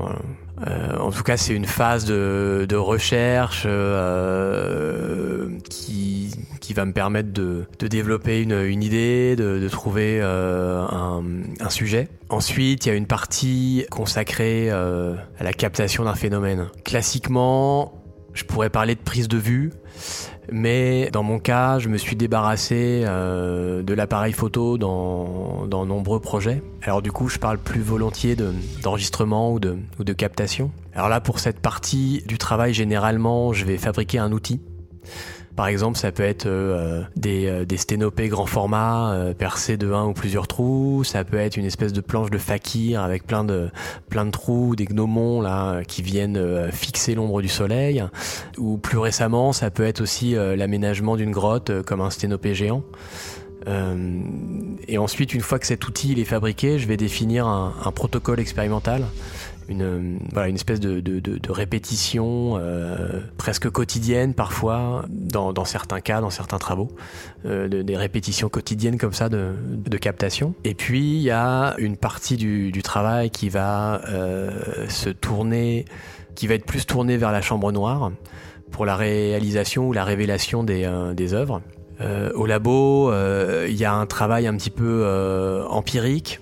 Euh, 0.66 0.96
en 0.98 1.10
tout 1.10 1.22
cas, 1.22 1.36
c'est 1.36 1.54
une 1.54 1.66
phase 1.66 2.04
de, 2.04 2.66
de 2.68 2.76
recherche 2.76 3.64
euh, 3.66 5.50
qui, 5.68 6.34
qui, 6.60 6.72
va 6.72 6.84
me 6.84 6.92
permettre 6.92 7.32
de, 7.32 7.66
de 7.78 7.86
développer 7.86 8.40
une, 8.40 8.58
une, 8.64 8.82
idée, 8.82 9.36
de, 9.36 9.58
de 9.58 9.68
trouver 9.68 10.18
euh, 10.22 10.86
un, 10.88 11.22
un, 11.60 11.70
sujet. 11.70 12.08
Ensuite, 12.30 12.86
il 12.86 12.88
y 12.88 12.92
a 12.92 12.94
une 12.94 13.06
partie 13.06 13.86
consacrée 13.90 14.68
euh, 14.70 15.14
à 15.38 15.44
la 15.44 15.52
captation 15.52 16.04
d'un 16.04 16.14
phénomène. 16.14 16.68
Classiquement, 16.84 18.02
je 18.32 18.44
pourrais 18.44 18.70
parler 18.70 18.94
de 18.94 19.00
prise 19.00 19.28
de 19.28 19.38
vue. 19.38 19.72
Mais 20.50 21.10
dans 21.12 21.22
mon 21.22 21.38
cas, 21.38 21.78
je 21.78 21.88
me 21.88 21.98
suis 21.98 22.16
débarrassé 22.16 23.02
euh, 23.04 23.82
de 23.82 23.94
l'appareil 23.94 24.32
photo 24.32 24.78
dans, 24.78 25.66
dans 25.66 25.86
nombreux 25.86 26.20
projets. 26.20 26.62
Alors 26.82 27.02
du 27.02 27.12
coup, 27.12 27.28
je 27.28 27.38
parle 27.38 27.58
plus 27.58 27.80
volontiers 27.80 28.36
d'enregistrement 28.82 29.52
ou, 29.52 29.60
de, 29.60 29.76
ou 29.98 30.04
de 30.04 30.12
captation. 30.12 30.70
Alors 30.94 31.08
là, 31.08 31.20
pour 31.20 31.40
cette 31.40 31.60
partie 31.60 32.22
du 32.26 32.38
travail, 32.38 32.72
généralement, 32.74 33.52
je 33.52 33.64
vais 33.64 33.76
fabriquer 33.76 34.18
un 34.18 34.32
outil. 34.32 34.60
Par 35.56 35.68
exemple, 35.68 35.96
ça 35.96 36.12
peut 36.12 36.22
être 36.22 36.44
euh, 36.44 37.02
des, 37.16 37.46
euh, 37.46 37.64
des 37.64 37.78
sténopées 37.78 38.28
grand 38.28 38.44
format 38.44 39.14
euh, 39.14 39.32
percés 39.32 39.78
de 39.78 39.90
un 39.90 40.04
ou 40.04 40.12
plusieurs 40.12 40.46
trous. 40.46 41.02
Ça 41.02 41.24
peut 41.24 41.38
être 41.38 41.56
une 41.56 41.64
espèce 41.64 41.94
de 41.94 42.02
planche 42.02 42.30
de 42.30 42.36
fakir 42.36 43.00
avec 43.02 43.26
plein 43.26 43.42
de, 43.42 43.70
plein 44.10 44.26
de 44.26 44.30
trous, 44.30 44.76
des 44.76 44.84
gnomons 44.84 45.40
là 45.40 45.82
qui 45.82 46.02
viennent 46.02 46.36
euh, 46.36 46.70
fixer 46.70 47.14
l'ombre 47.14 47.40
du 47.40 47.48
soleil. 47.48 48.04
Ou 48.58 48.76
plus 48.76 48.98
récemment, 48.98 49.54
ça 49.54 49.70
peut 49.70 49.84
être 49.84 50.02
aussi 50.02 50.34
l'aménagement 50.34 51.16
d'une 51.16 51.30
grotte 51.30 51.82
comme 51.82 52.00
un 52.00 52.10
sténopé 52.10 52.54
géant. 52.54 52.82
et 53.66 54.98
ensuite, 54.98 55.34
une 55.34 55.40
fois 55.40 55.58
que 55.58 55.66
cet 55.66 55.86
outil 55.88 56.12
il 56.12 56.18
est 56.18 56.24
fabriqué, 56.24 56.78
je 56.78 56.86
vais 56.86 56.96
définir 56.96 57.46
un 57.46 57.92
protocole 57.92 58.40
expérimental 58.40 59.04
une, 59.68 60.18
voilà, 60.32 60.48
une 60.48 60.54
espèce 60.54 60.80
de, 60.80 61.00
de, 61.00 61.50
répétition 61.50 62.58
euh, 62.58 63.20
presque 63.36 63.70
quotidienne 63.70 64.34
parfois, 64.34 65.04
dans, 65.08 65.64
certains 65.64 66.00
cas, 66.00 66.20
dans 66.20 66.30
certains 66.30 66.58
travaux, 66.58 66.88
euh, 67.44 67.68
de, 67.68 67.82
des 67.82 67.96
répétitions 67.96 68.48
quotidiennes 68.48 68.98
comme 68.98 69.12
ça 69.12 69.28
de, 69.28 69.54
captation. 69.98 70.54
Et 70.64 70.74
puis 70.74 71.16
il 71.16 71.22
y 71.22 71.30
a 71.30 71.74
une 71.78 71.96
partie 71.96 72.36
du, 72.36 72.82
travail 72.82 73.30
qui 73.30 73.48
va 73.48 74.02
euh, 74.08 74.88
se 74.88 75.08
tourner, 75.08 75.86
qui 76.34 76.46
va 76.46 76.54
être 76.54 76.66
plus 76.66 76.86
tournée 76.86 77.16
vers 77.16 77.32
la 77.32 77.40
chambre 77.40 77.72
noire 77.72 78.12
pour 78.70 78.84
la 78.84 78.94
réalisation 78.94 79.88
ou 79.88 79.92
la 79.92 80.04
révélation 80.04 80.62
des, 80.62 80.84
euh, 80.84 81.14
des 81.14 81.34
œuvres. 81.34 81.62
au 82.34 82.44
labo, 82.44 83.10
il 83.66 83.74
y 83.74 83.84
a 83.86 83.94
un 83.94 84.06
travail 84.06 84.46
un 84.46 84.54
petit 84.56 84.70
peu 84.70 85.64
empirique 85.70 86.40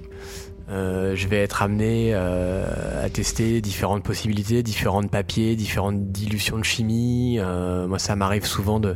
euh, 0.70 1.14
je 1.14 1.28
vais 1.28 1.42
être 1.42 1.62
amené 1.62 2.10
euh, 2.12 3.04
à 3.04 3.10
tester 3.10 3.60
différentes 3.60 4.02
possibilités, 4.02 4.62
différents 4.62 5.02
papiers, 5.02 5.56
différentes 5.56 6.10
dilutions 6.10 6.58
de 6.58 6.64
chimie. 6.64 7.38
Euh, 7.38 7.86
moi, 7.86 7.98
ça 7.98 8.16
m'arrive 8.16 8.46
souvent 8.46 8.80
de, 8.80 8.94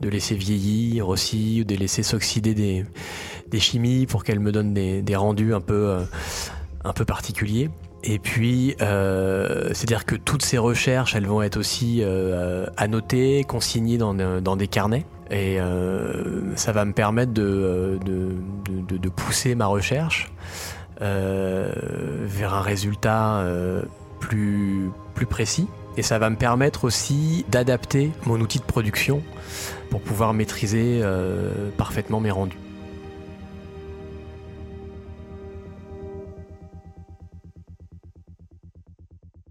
de 0.00 0.08
laisser 0.08 0.36
vieillir 0.36 1.08
aussi, 1.08 1.62
ou 1.62 1.64
de 1.64 1.74
laisser 1.74 2.02
s'oxyder 2.02 2.54
des, 2.54 2.84
des 3.50 3.60
chimies 3.60 4.06
pour 4.06 4.24
qu'elles 4.24 4.40
me 4.40 4.52
donnent 4.52 4.74
des, 4.74 5.02
des 5.02 5.16
rendus 5.16 5.54
un 5.54 5.60
peu, 5.60 5.96
un 6.84 6.92
peu 6.92 7.04
particuliers. 7.04 7.70
Et 8.06 8.18
puis, 8.18 8.74
c'est-à-dire 8.78 10.04
que 10.04 10.14
toutes 10.14 10.42
ces 10.44 10.58
recherches, 10.58 11.16
elles 11.16 11.26
vont 11.26 11.40
être 11.40 11.56
aussi 11.56 12.02
annotées, 12.76 13.44
consignées 13.48 13.96
dans, 13.96 14.12
dans 14.14 14.56
des 14.56 14.68
carnets. 14.68 15.06
Et 15.30 15.56
ça 16.54 16.72
va 16.72 16.84
me 16.84 16.92
permettre 16.92 17.32
de, 17.32 17.98
de, 18.04 18.36
de, 18.86 18.98
de 18.98 19.08
pousser 19.08 19.54
ma 19.54 19.66
recherche. 19.66 20.30
Euh, 21.02 21.72
vers 22.22 22.54
un 22.54 22.60
résultat 22.60 23.38
euh, 23.38 23.82
plus, 24.20 24.90
plus 25.14 25.26
précis. 25.26 25.66
Et 25.96 26.02
ça 26.02 26.18
va 26.18 26.30
me 26.30 26.36
permettre 26.36 26.84
aussi 26.84 27.44
d'adapter 27.48 28.12
mon 28.26 28.40
outil 28.40 28.60
de 28.60 28.64
production 28.64 29.22
pour 29.90 30.00
pouvoir 30.00 30.34
maîtriser 30.34 31.00
euh, 31.02 31.70
parfaitement 31.76 32.20
mes 32.20 32.30
rendus. 32.30 32.58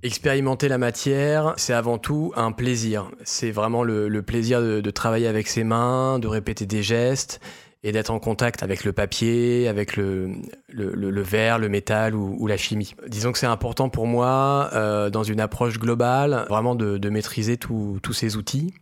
Expérimenter 0.02 0.68
la 0.68 0.78
matière, 0.78 1.54
c'est 1.56 1.74
avant 1.74 1.98
tout 1.98 2.34
un 2.36 2.52
plaisir. 2.52 3.10
C'est 3.24 3.52
vraiment 3.52 3.84
le, 3.84 4.22
plaisir 4.22 4.62
de, 4.62 4.92
travailler 4.92 5.28
avec 5.28 5.48
ses 5.48 5.64
mains, 5.64 6.20
de 6.20 6.28
répéter 6.28 6.66
des 6.66 6.84
gestes 6.84 7.40
et 7.84 7.92
d'être 7.92 8.12
en 8.12 8.20
contact 8.20 8.64
avec 8.64 8.86
le 8.86 8.94
papier, 8.94 9.68
avec 9.68 9.98
le, 9.98 10.32
le, 10.70 11.22
verre, 11.22 11.60
le 11.60 11.68
métal 11.68 12.16
ou, 12.16 12.48
la 12.48 12.58
chimie. 12.58 12.96
Disons 13.08 13.32
que 13.34 13.38
c'est 13.38 13.46
important 13.46 13.90
pour 13.90 14.08
moi, 14.08 14.70
euh, 14.74 15.10
dans 15.10 15.24
une 15.24 15.42
approche 15.42 15.78
globale, 15.80 16.46
vraiment 16.50 16.76
de, 16.76 17.10
maîtriser 17.10 17.58
tous 17.58 18.14
ces 18.14 18.38
outils. 18.38 18.74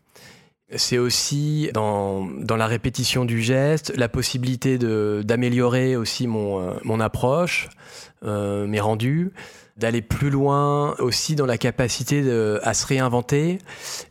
C'est 0.76 1.00
aussi 1.00 1.70
dans, 1.74 2.30
la 2.48 2.68
répétition 2.68 3.26
du 3.26 3.42
geste, 3.42 3.92
la 3.98 4.08
possibilité 4.08 4.78
d'améliorer 4.78 5.96
aussi 5.96 6.28
mon, 6.28 6.62
euh, 6.62 6.74
mon 6.84 7.00
approche, 7.00 7.70
euh, 8.24 8.68
mes 8.68 8.80
rendus, 8.80 9.34
d'aller 9.78 10.02
plus 10.02 10.30
loin 10.30 10.96
aussi 11.00 11.36
dans 11.36 11.48
la 11.48 11.58
capacité 11.58 12.24
à 12.62 12.74
se 12.76 12.86
réinventer 12.86 13.58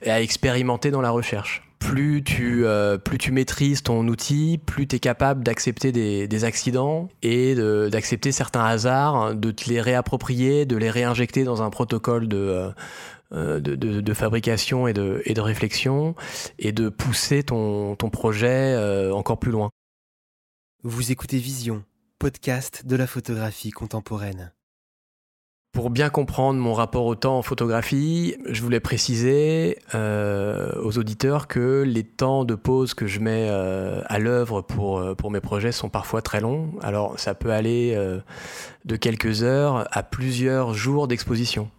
et 0.02 0.10
à 0.10 0.20
expérimenter 0.20 0.90
dans 0.90 1.00
la 1.00 1.10
recherche 1.10 1.69
plus 1.80 2.22
tu, 2.22 2.64
euh, 2.64 2.96
plus 2.96 3.18
tu 3.18 3.32
maîtrises 3.32 3.82
ton 3.82 4.06
outil, 4.06 4.60
plus 4.64 4.86
tu 4.86 4.96
es 4.96 4.98
capable 5.00 5.42
d'accepter 5.42 5.90
des, 5.90 6.44
accidents 6.44 7.08
et 7.22 7.56
d'accepter 7.90 8.30
certains 8.30 8.64
hasards, 8.64 9.34
de 9.34 9.50
te 9.50 9.68
les 9.68 9.80
réapproprier, 9.80 10.66
de 10.66 10.76
les 10.76 10.90
réinjecter 10.90 11.42
dans 11.42 11.62
un 11.62 11.70
protocole 11.70 12.28
de, 12.28 12.72
euh, 13.32 13.60
de, 13.60 14.14
fabrication 14.14 14.88
et 14.88 14.92
de, 14.92 15.40
réflexion 15.40 16.16
et 16.58 16.72
de 16.72 16.88
pousser 16.88 17.44
ton, 17.44 17.94
projet 17.96 18.74
euh, 18.74 19.12
encore 19.14 19.38
plus 19.38 19.52
loin. 19.52 19.70
Vous 20.82 21.12
écoutez 21.12 21.38
Vision, 21.38 21.84
podcast 22.18 22.84
de 22.86 22.96
la 22.96 23.06
photographie 23.06 23.70
contemporaine. 23.70 24.52
Pour 25.72 25.90
bien 25.90 26.10
comprendre 26.10 26.58
mon 26.58 26.74
rapport 26.74 27.06
au 27.06 27.14
temps 27.14 27.38
en 27.38 27.42
photographie, 27.42 28.34
je 28.48 28.60
voulais 28.60 28.80
préciser 28.80 29.78
euh, 29.94 30.72
aux 30.82 30.98
auditeurs 30.98 31.46
que 31.46 31.84
les 31.86 32.02
temps 32.02 32.44
de 32.44 32.56
pause 32.56 32.92
que 32.92 33.06
je 33.06 33.20
mets 33.20 33.46
euh, 33.48 34.02
à 34.06 34.18
l'œuvre 34.18 34.62
pour, 34.62 34.98
euh, 34.98 35.14
pour 35.14 35.30
mes 35.30 35.40
projets 35.40 35.70
sont 35.70 35.88
parfois 35.88 36.22
très 36.22 36.40
longs. 36.40 36.72
Alors 36.82 37.20
ça 37.20 37.34
peut 37.34 37.52
aller 37.52 37.96
de 38.84 38.96
quelques 38.96 39.44
heures 39.44 39.86
à 39.92 40.02
plusieurs 40.02 40.74
jours 40.74 41.06
d'exposition. 41.06 41.70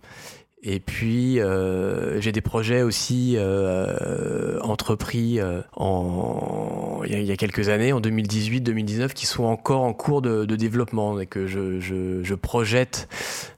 Et 0.63 0.79
puis 0.79 1.39
euh, 1.39 2.21
j'ai 2.21 2.31
des 2.31 2.41
projets 2.41 2.83
aussi 2.83 3.33
euh, 3.35 4.59
entrepris 4.61 5.39
euh, 5.39 5.61
en, 5.75 7.01
il, 7.03 7.23
y 7.23 7.31
a, 7.31 7.35
quelques 7.35 7.69
années, 7.69 7.93
en 7.93 7.99
2018-2019, 7.99 9.13
qui 9.13 9.25
sont 9.25 9.45
encore 9.45 9.81
en 9.81 9.93
cours 9.93 10.21
de, 10.21 10.45
de 10.45 10.55
développement 10.55 11.19
et 11.19 11.25
que 11.25 11.47
je, 11.47 11.79
je, 11.79 12.21
je 12.21 12.35
projette 12.35 13.09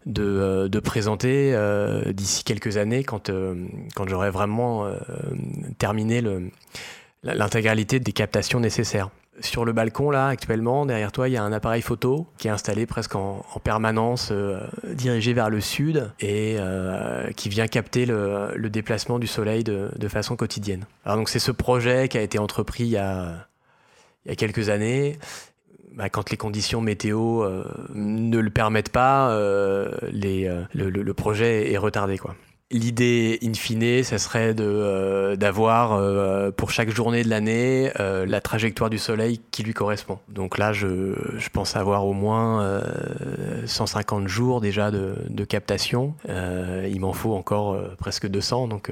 de, 0.06 0.24
euh, 0.24 0.70
de 0.70 0.80
présenter 0.80 1.54
euh, 1.54 2.14
d'ici 2.14 2.46
quelques 2.46 2.78
années 2.78 3.04
quand, 3.04 3.30
quand 3.96 4.08
j'aurai 4.08 4.30
vraiment 4.30 4.90
terminé 5.78 6.24
l'intégralité 7.24 8.00
des 8.00 8.14
captations 8.14 8.62
nécessaires. 8.62 9.10
Sur 9.40 9.66
le 9.66 9.74
balcon, 9.74 10.12
là, 10.12 10.28
actuellement, 10.28 10.86
derrière 10.86 11.12
toi, 11.12 11.28
il 11.28 11.32
y 11.32 11.38
a 11.38 11.44
un 11.44 11.52
appareil 11.52 11.82
photo 11.82 12.28
qui 12.38 12.48
est 12.48 12.52
installé 12.52 12.86
presque 12.86 13.16
en, 13.16 13.44
permanence, 13.64 14.30
euh, 14.32 14.60
dirigé 14.94 15.34
vers 15.34 15.50
le 15.50 15.60
sud 15.60 16.12
et 16.20 16.58
euh, 16.60 17.32
qui 17.32 17.50
vient 17.50 17.68
capter 17.68 18.06
le, 18.06 18.70
déplacement 18.70 19.18
du 19.18 19.26
soleil 19.26 19.64
de, 19.64 20.08
façon 20.08 20.36
quotidienne. 20.36 20.86
Alors, 21.04 21.18
donc, 21.18 21.30
c'est 21.30 21.40
ce 21.40 21.52
projet 21.52 22.10
qui 22.10 22.18
a 22.18 22.22
été 22.22 22.38
entrepris 22.38 22.84
il 22.84 22.90
y 22.90 22.98
a, 22.98 23.48
quelques 24.38 24.70
années. 24.70 25.18
Bah, 25.94 26.10
quand 26.10 26.30
les 26.30 26.38
conditions 26.38 26.82
météo 26.82 27.44
euh, 27.44 27.64
ne 27.94 28.38
le 28.38 28.50
permettent 28.52 28.92
pas, 28.92 29.36
le, 29.36 30.68
le, 30.74 31.14
projet 31.14 31.72
est 31.72 31.78
retardé, 31.78 32.20
quoi. 32.20 32.36
L'idée, 32.74 33.38
in 33.44 33.54
fine, 33.54 34.04
ça 34.04 34.18
serait 34.18 34.56
de, 34.56 34.64
euh, 34.66 35.36
d'avoir 35.36 35.94
euh, 35.94 36.50
pour 36.50 36.72
chaque 36.72 36.90
journée 36.90 37.24
de 37.24 37.30
l'année 37.30 37.92
euh, 38.00 38.26
la 38.26 38.42
trajectoire 38.42 38.90
du 38.90 38.98
Soleil 38.98 39.40
qui 39.52 39.62
lui 39.62 39.74
correspond. 39.74 40.18
Donc 40.28 40.58
là, 40.58 40.74
je, 40.74 41.14
je 41.38 41.50
pense 41.50 41.76
avoir 41.76 42.08
au 42.08 42.14
moins 42.14 42.82
150 43.68 44.28
jours 44.28 44.60
déjà 44.60 44.90
de, 44.90 45.14
de 45.30 45.44
captation. 45.46 46.16
il 46.28 47.00
m'en 47.00 47.14
faut 47.14 47.36
encore 47.36 47.78
presque 48.00 48.28
200, 48.28 48.70
donc 48.70 48.92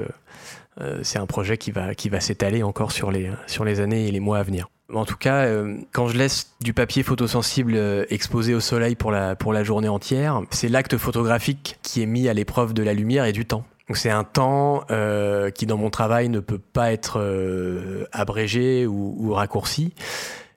c'est 1.02 1.18
un 1.18 1.26
projet 1.26 1.58
qui 1.58 1.72
va, 1.72 1.96
qui 1.96 2.10
va 2.10 2.20
s'étaler 2.20 2.62
encore 2.62 2.92
sur 2.92 3.12
les, 3.12 3.32
sur 3.48 3.66
les 3.66 3.80
années 3.80 4.08
et 4.08 4.12
les 4.12 4.20
mois 4.20 4.38
à 4.38 4.44
venir. 4.44 4.70
En 4.94 5.06
tout 5.06 5.16
cas, 5.16 5.48
quand 5.92 6.08
je 6.08 6.18
laisse 6.18 6.54
du 6.62 6.74
papier 6.74 7.02
photosensible 7.02 8.06
exposé 8.10 8.54
au 8.54 8.60
soleil 8.60 8.96
pour 8.96 9.12
la, 9.12 9.36
pour 9.36 9.54
la 9.54 9.64
journée 9.64 9.88
entière, 9.88 10.42
c'est 10.52 10.70
l'acte 10.70 10.98
photographique 10.98 11.80
qui 11.82 12.04
est 12.04 12.08
mis 12.08 12.28
à 12.28 12.34
l'épreuve 12.34 12.74
de 12.74 12.84
la 12.84 12.94
lumière 12.94 13.26
et 13.26 13.32
du 13.32 13.46
temps. 13.46 13.66
Donc 13.92 13.98
c'est 13.98 14.10
un 14.10 14.24
temps 14.24 14.86
euh, 14.90 15.50
qui 15.52 15.66
dans 15.66 15.76
mon 15.76 15.90
travail 15.90 16.30
ne 16.30 16.40
peut 16.40 16.60
pas 16.60 16.94
être 16.94 17.20
euh, 17.20 18.06
abrégé 18.14 18.88
ou, 18.88 19.34
raccourci. 19.34 19.94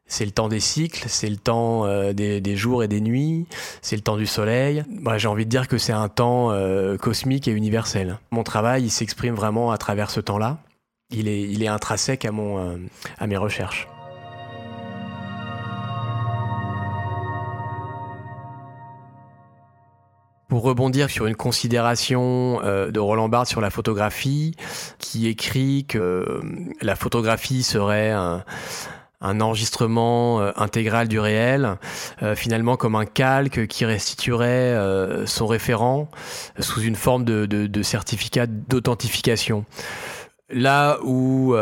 C'est 0.06 0.24
le 0.24 0.30
temps 0.30 0.46
des 0.46 0.60
cycles, 0.60 1.06
c'est 1.08 1.28
le 1.28 1.36
temps 1.36 1.84
euh, 1.84 2.12
des, 2.12 2.56
jours 2.56 2.84
et 2.84 2.86
des 2.86 3.00
nuits, 3.00 3.48
c'est 3.82 3.96
le 3.96 4.02
temps 4.02 4.16
du 4.16 4.26
soleil. 4.26 4.84
J'ai 5.16 5.26
envie 5.26 5.46
de 5.46 5.50
dire 5.50 5.66
que 5.66 5.78
c'est 5.78 5.92
un 5.92 6.08
temps 6.08 6.56
cosmique 7.00 7.48
et 7.48 7.50
universel. 7.50 8.20
Mon 8.30 8.44
travail, 8.44 8.84
il 8.84 8.90
s'exprime 8.90 9.34
vraiment 9.34 9.72
à 9.72 9.78
travers 9.78 10.12
ce 10.12 10.20
temps-là. 10.20 10.58
Il 11.10 11.26
est, 11.26 11.42
il 11.42 11.64
est 11.64 11.66
intrinsèque 11.66 12.24
à, 12.24 12.30
mon, 12.30 12.78
à 13.18 13.26
mes 13.26 13.36
recherches. 13.36 13.88
Pour 20.54 20.62
rebondir 20.62 21.10
sur 21.10 21.26
une 21.26 21.34
considération 21.34 22.60
euh, 22.62 22.92
de 22.92 23.00
Roland 23.00 23.28
Barthes 23.28 23.48
sur 23.48 23.60
la 23.60 23.70
photographie, 23.70 24.54
qui 25.00 25.26
écrit 25.26 25.84
que 25.84 25.98
euh, 25.98 26.42
la 26.80 26.94
photographie 26.94 27.64
serait 27.64 28.12
un, 28.12 28.44
enregistrement 29.20 30.40
euh, 30.40 30.52
intégral 30.54 31.08
du 31.08 31.18
réel, 31.18 31.76
finalement 32.36 32.76
comme 32.76 32.94
un 32.94 33.04
calque 33.04 33.66
qui 33.66 33.84
restituerait 33.84 34.78
son 35.26 35.48
référent 35.48 36.08
sous 36.60 36.82
une 36.82 36.94
forme 36.94 37.24
de, 37.24 37.82
certificat 37.82 38.46
d'authentification. 38.46 39.64
Là 40.50 40.98
où 41.02 41.56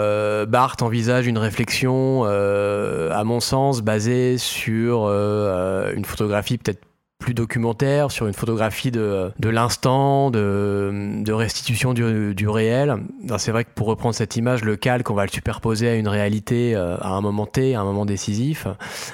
Barthes 0.48 0.82
envisage 0.82 1.26
une 1.26 1.38
réflexion, 1.38 2.24
à 2.24 3.24
mon 3.24 3.40
sens, 3.40 3.80
basée 3.80 4.36
sur 4.36 5.06
une 5.06 6.04
photographie 6.04 6.58
peut-être 6.58 6.84
plus 7.22 7.34
documentaire, 7.34 8.10
sur 8.10 8.26
une 8.26 8.34
photographie 8.34 8.90
de, 8.90 9.30
de 9.38 9.48
l'instant, 9.48 10.30
de, 10.30 11.22
de, 11.22 11.32
restitution 11.32 11.94
du, 11.94 12.34
du 12.34 12.48
réel. 12.48 12.96
C'est 13.38 13.52
vrai 13.52 13.64
que 13.64 13.70
pour 13.74 13.86
reprendre 13.86 14.14
cette 14.14 14.36
image, 14.36 14.64
le 14.64 14.76
calque, 14.76 15.08
on 15.08 15.14
va 15.14 15.24
le 15.24 15.30
superposer 15.30 15.88
à 15.88 15.94
une 15.94 16.08
réalité 16.08 16.74
euh, 16.74 16.96
à 17.00 17.10
un 17.10 17.20
moment 17.20 17.46
T, 17.46 17.76
à 17.76 17.80
un 17.80 17.84
moment 17.84 18.04
décisif. 18.04 18.66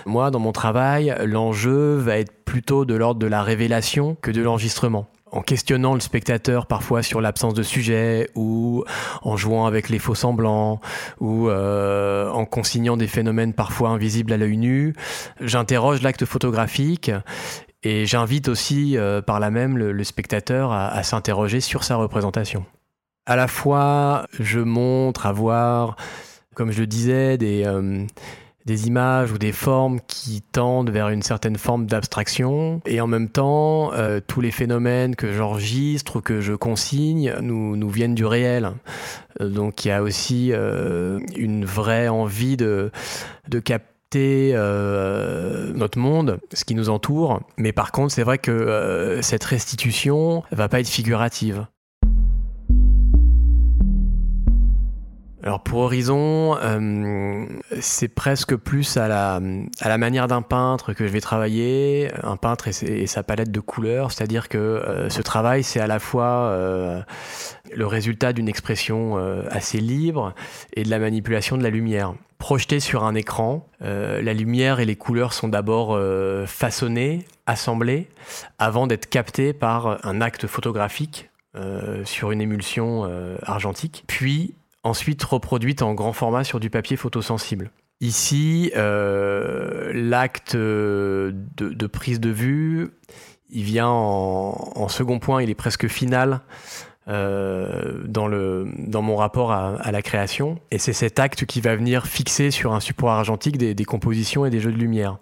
Moi, 0.06 0.30
dans 0.30 0.40
mon 0.40 0.52
travail, 0.52 1.14
l'enjeu 1.26 1.96
va 1.96 2.18
être 2.18 2.32
plutôt 2.44 2.86
de 2.86 2.94
l'ordre 2.94 3.20
de 3.20 3.26
la 3.26 3.42
révélation 3.42 4.16
que 4.22 4.30
de 4.30 4.40
l'enregistrement 4.40 5.06
en 5.32 5.42
questionnant 5.42 5.94
le 5.94 6.00
spectateur 6.00 6.66
parfois 6.66 7.02
sur 7.02 7.20
l'absence 7.20 7.54
de 7.54 7.62
sujet 7.62 8.30
ou 8.34 8.84
en 9.22 9.36
jouant 9.36 9.66
avec 9.66 9.88
les 9.88 9.98
faux 9.98 10.14
semblants 10.14 10.80
ou 11.20 11.48
euh, 11.48 12.30
en 12.30 12.44
consignant 12.44 12.96
des 12.96 13.06
phénomènes 13.06 13.52
parfois 13.52 13.90
invisibles 13.90 14.32
à 14.32 14.36
l'œil 14.36 14.56
nu, 14.56 14.94
j'interroge 15.40 16.02
l'acte 16.02 16.24
photographique 16.24 17.10
et 17.82 18.06
j'invite 18.06 18.48
aussi 18.48 18.96
euh, 18.96 19.22
par 19.22 19.40
là 19.40 19.50
même 19.50 19.78
le, 19.78 20.04
spectateur 20.04 20.72
à, 20.72 21.02
s'interroger 21.02 21.60
sur 21.60 21.84
sa 21.84 21.96
représentation. 21.96 22.64
À 23.26 23.36
la 23.36 23.46
fois, 23.46 24.26
je 24.38 24.60
montre 24.60 25.26
avoir 25.26 25.96
comme 26.54 26.72
je 26.72 26.80
le 26.80 26.88
disais, 26.88 27.38
des, 27.38 27.64
des 28.68 28.86
images 28.86 29.32
ou 29.32 29.38
des 29.38 29.50
formes 29.50 29.98
qui 30.06 30.42
tendent 30.42 30.90
vers 30.90 31.08
une 31.08 31.22
certaine 31.22 31.56
forme 31.56 31.86
d'abstraction. 31.86 32.82
Et 32.84 33.00
en 33.00 33.06
même 33.06 33.30
temps, 33.30 33.94
euh, 33.94 34.20
tous 34.24 34.42
les 34.42 34.50
phénomènes 34.50 35.16
que 35.16 35.32
j'enregistre 35.32 36.16
ou 36.16 36.20
que 36.20 36.42
je 36.42 36.52
consigne 36.52 37.34
nous, 37.40 37.88
viennent 37.88 38.14
du 38.14 38.26
réel. 38.26 38.72
Euh, 39.40 39.48
donc 39.48 39.84
il 39.84 39.88
y 39.88 39.90
a 39.90 40.02
aussi 40.02 40.50
euh, 40.52 41.18
une 41.34 41.64
vraie 41.64 42.08
envie 42.08 42.58
de, 42.58 42.90
de 43.48 43.58
capter 43.58 43.97
notre 44.14 45.98
monde, 45.98 46.38
ce 46.52 46.64
qui 46.64 46.74
nous 46.74 46.88
entoure. 46.88 47.40
Mais 47.56 47.72
par 47.72 47.92
contre, 47.92 48.12
c'est 48.12 48.22
vrai 48.22 48.38
que 48.38 49.18
cette 49.22 49.44
restitution 49.44 50.42
va 50.50 50.68
pas 50.68 50.80
être 50.80 50.88
figurative. 50.88 51.66
Alors 55.44 55.62
pour 55.62 55.78
Horizon, 55.80 56.58
euh, 56.60 57.46
c'est 57.80 58.08
presque 58.08 58.56
plus 58.56 58.96
à 58.96 59.06
la, 59.06 59.98
manière 59.98 60.26
d'un 60.26 60.42
peintre 60.42 60.92
que 60.94 61.06
je 61.06 61.12
vais 61.12 61.20
travailler, 61.20 62.10
un 62.24 62.36
peintre 62.36 62.66
et, 62.66 63.06
sa 63.06 63.22
palette 63.22 63.52
de 63.52 63.60
couleurs, 63.60 64.10
c'est-à-dire 64.10 64.48
que 64.48 64.58
euh, 64.58 65.08
ce 65.08 65.22
travail, 65.22 65.62
c'est 65.62 65.78
à 65.78 65.86
la 65.86 66.00
fois 66.00 66.50
euh, 66.50 67.00
le 67.72 67.86
résultat 67.86 68.32
d'une 68.32 68.48
expression 68.48 69.16
assez 69.50 69.78
libre 69.78 70.34
et 70.74 70.82
de 70.82 70.90
la 70.90 70.98
manipulation 70.98 71.56
de 71.56 71.62
la 71.62 71.70
lumière. 71.70 72.14
Projeté 72.38 72.80
sur 72.80 73.04
un 73.04 73.14
écran, 73.14 73.66
la 73.80 74.32
lumière 74.32 74.80
et 74.80 74.84
les 74.84 74.96
couleurs 74.96 75.32
sont 75.32 75.48
d'abord 75.48 75.98
façonnées, 76.46 77.26
assemblées, 77.46 78.08
avant 78.58 78.86
d'être 78.86 79.08
captées 79.08 79.52
par 79.52 80.04
un 80.06 80.20
acte 80.20 80.46
photographique 80.46 81.30
sur 82.04 82.30
une 82.30 82.40
émulsion 82.40 83.10
argentique, 83.42 84.04
puis 84.06 84.54
ensuite 84.88 85.22
reproduite 85.22 85.82
en 85.82 85.94
grand 85.94 86.12
format 86.12 86.44
sur 86.44 86.60
du 86.60 86.70
papier 86.70 86.96
photosensible. 86.96 87.70
Ici, 88.00 88.70
euh, 88.76 89.90
l'acte 89.92 90.54
de, 90.54 91.86
prise 91.86 92.20
de 92.20 92.30
vue, 92.30 92.90
il 93.50 93.64
vient 93.64 93.88
en, 93.88 94.88
second 94.88 95.18
point, 95.18 95.42
il 95.42 95.50
est 95.50 95.56
presque 95.56 95.88
final 95.88 96.40
euh, 97.08 98.02
dans, 98.06 98.28
le, 98.28 98.68
dans 98.78 99.02
mon 99.02 99.16
rapport 99.16 99.50
à, 99.50 99.90
la 99.90 100.02
création. 100.02 100.60
Et 100.70 100.78
c'est 100.78 100.92
cet 100.92 101.18
acte 101.18 101.44
qui 101.44 101.60
va 101.60 101.74
venir 101.74 102.06
fixer 102.06 102.50
sur 102.52 102.72
un 102.72 102.80
support 102.80 103.10
argentique 103.10 103.58
des 103.58 103.84
compositions 103.84 104.46
et 104.46 104.50
des 104.50 104.60
jeux 104.60 104.72
de 104.72 104.78
lumière. 104.78 105.18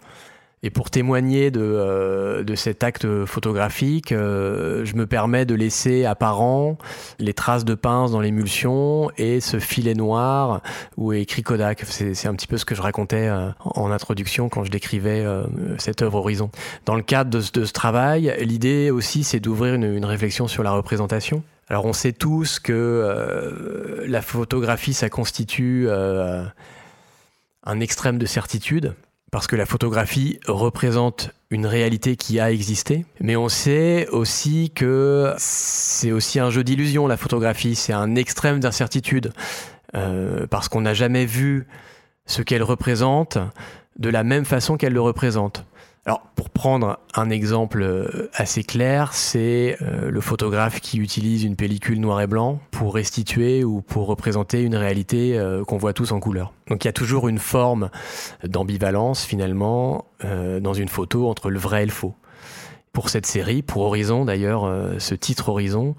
Et 0.63 0.71
pour 0.71 0.89
témoigner 0.89 1.51
de, 1.51 1.61
euh, 1.61 2.43
de 2.43 2.55
cet 2.55 2.83
acte 2.83 3.25
photographique, 3.25 4.11
euh, 4.11 4.83
je 4.85 4.95
me 4.95 5.05
permets 5.05 5.45
de 5.45 5.53
laisser 5.53 6.03
apparent 6.03 6.77
les 7.19 7.35
traces 7.35 7.63
de 7.63 7.75
pince 7.75 8.11
dans 8.11 8.21
l'émulsion 8.21 9.11
et 9.17 9.39
ce 9.39 9.59
filet 9.59 9.93
noir 9.93 10.61
où 10.97 11.13
est 11.13 11.21
écrit 11.21 11.43
Kodak. 11.43 11.83
C'est 11.85 12.27
un 12.27 12.33
petit 12.33 12.47
peu 12.47 12.57
ce 12.57 12.65
que 12.65 12.73
je 12.73 12.81
racontais 12.81 13.27
euh, 13.27 13.49
en 13.59 13.91
introduction 13.91 14.49
quand 14.49 14.63
je 14.63 14.71
décrivais 14.71 15.23
cette 15.77 16.01
œuvre 16.01 16.15
Horizon. 16.15 16.49
Dans 16.85 16.95
le 16.95 17.03
cadre 17.03 17.29
de, 17.29 17.59
de 17.59 17.65
ce 17.65 17.73
travail, 17.73 18.35
l'idée 18.41 18.89
aussi 18.89 19.23
c'est 19.23 19.39
d'ouvrir 19.39 19.75
une, 19.75 19.83
une, 19.83 20.05
réflexion 20.05 20.47
sur 20.47 20.63
la 20.63 20.71
représentation. 20.71 21.43
Alors 21.69 21.85
on 21.85 21.93
sait 21.93 22.13
tous 22.13 22.59
que 22.59 24.03
la 24.07 24.21
photographie 24.21 24.93
ça 24.93 25.09
constitue 25.09 25.87
un 25.89 27.79
extrême 27.79 28.17
de 28.17 28.25
certitude 28.25 28.95
parce 29.31 29.47
que 29.47 29.55
la 29.55 29.65
photographie 29.65 30.39
représente 30.47 31.31
une 31.49 31.65
réalité 31.65 32.15
qui 32.15 32.39
a 32.39 32.51
existé, 32.51 33.05
mais 33.19 33.35
on 33.35 33.49
sait 33.49 34.07
aussi 34.09 34.71
que 34.71 35.33
c'est 35.37 36.11
aussi 36.11 36.39
un 36.39 36.49
jeu 36.49 36.63
d'illusion, 36.63 37.07
la 37.07 37.17
photographie, 37.17 37.75
c'est 37.75 37.93
un 37.93 38.15
extrême 38.15 38.59
d'incertitude, 38.59 39.33
euh, 39.95 40.47
parce 40.47 40.69
qu'on 40.69 40.81
n'a 40.81 40.93
jamais 40.93 41.25
vu 41.25 41.67
ce 42.25 42.41
qu'elle 42.41 42.63
représente 42.63 43.37
de 43.97 44.09
la 44.09 44.23
même 44.23 44.45
façon 44.45 44.77
qu'elle 44.77 44.93
le 44.93 45.01
représente. 45.01 45.65
Alors, 46.07 46.21
pour 46.35 46.49
prendre 46.49 46.99
un 47.15 47.29
exemple 47.29 47.81
euh, 47.81 48.29
assez 48.33 48.63
clair, 48.63 49.13
c'est 49.13 49.75
euh, 49.81 50.09
le 50.09 50.21
photographe 50.21 50.79
qui 50.79 50.99
utilise 50.99 51.43
une 51.43 51.57
pellicule 51.57 51.99
noir 51.99 52.21
et 52.21 52.27
blanc 52.27 52.61
pour 52.71 52.95
restituer 52.95 53.65
ou 53.65 53.81
pour 53.81 54.07
représenter 54.07 54.61
une 54.61 54.77
réalité 54.77 55.37
euh, 55.37 55.65
qu'on 55.65 55.75
voit 55.75 55.91
tous 55.91 56.13
en 56.13 56.21
couleur. 56.21 56.53
Donc, 56.69 56.85
il 56.85 56.87
y 56.87 56.89
a 56.89 56.93
toujours 56.93 57.27
une 57.27 57.39
forme 57.39 57.89
d'ambivalence 58.45 59.25
finalement 59.25 60.05
dans 60.23 60.73
une 60.73 60.87
photo 60.87 61.29
entre 61.29 61.49
le 61.49 61.59
vrai 61.59 61.83
et 61.83 61.85
le 61.85 61.91
faux 61.91 62.15
pour 62.93 63.09
cette 63.09 63.27
série, 63.27 63.61
pour 63.61 63.83
Horizon 63.83 64.25
d'ailleurs, 64.25 64.67
ce 64.97 65.13
titre 65.13 65.49
Horizon 65.49 65.95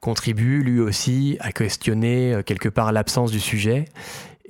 contribue 0.00 0.64
lui 0.64 0.80
aussi 0.80 1.36
à 1.38 1.52
questionner 1.52 2.40
quelque 2.44 2.68
part 2.68 2.90
l'absence 2.90 3.30
du 3.30 3.38
sujet 3.38 3.84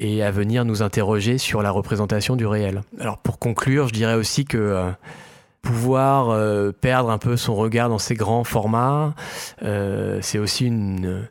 et 0.00 0.22
à 0.22 0.30
venir 0.30 0.64
nous 0.64 0.82
interroger 0.82 1.38
sur 1.38 1.62
la 1.62 1.70
représentation 1.70 2.34
du 2.34 2.46
réel. 2.46 2.82
Alors 2.98 3.18
pour 3.18 3.38
conclure, 3.38 3.86
je 3.88 3.92
dirais 3.92 4.14
aussi 4.14 4.46
que 4.46 4.56
euh, 4.56 4.90
pouvoir 5.60 6.30
euh, 6.30 6.72
perdre 6.72 7.10
un 7.10 7.18
peu 7.18 7.36
son 7.36 7.54
regard 7.54 7.90
dans 7.90 7.98
ces 7.98 8.14
grands 8.14 8.44
formats, 8.44 9.14
euh, 9.62 10.18
c'est 10.22 10.38
aussi 10.38 10.66
une, 10.66 11.28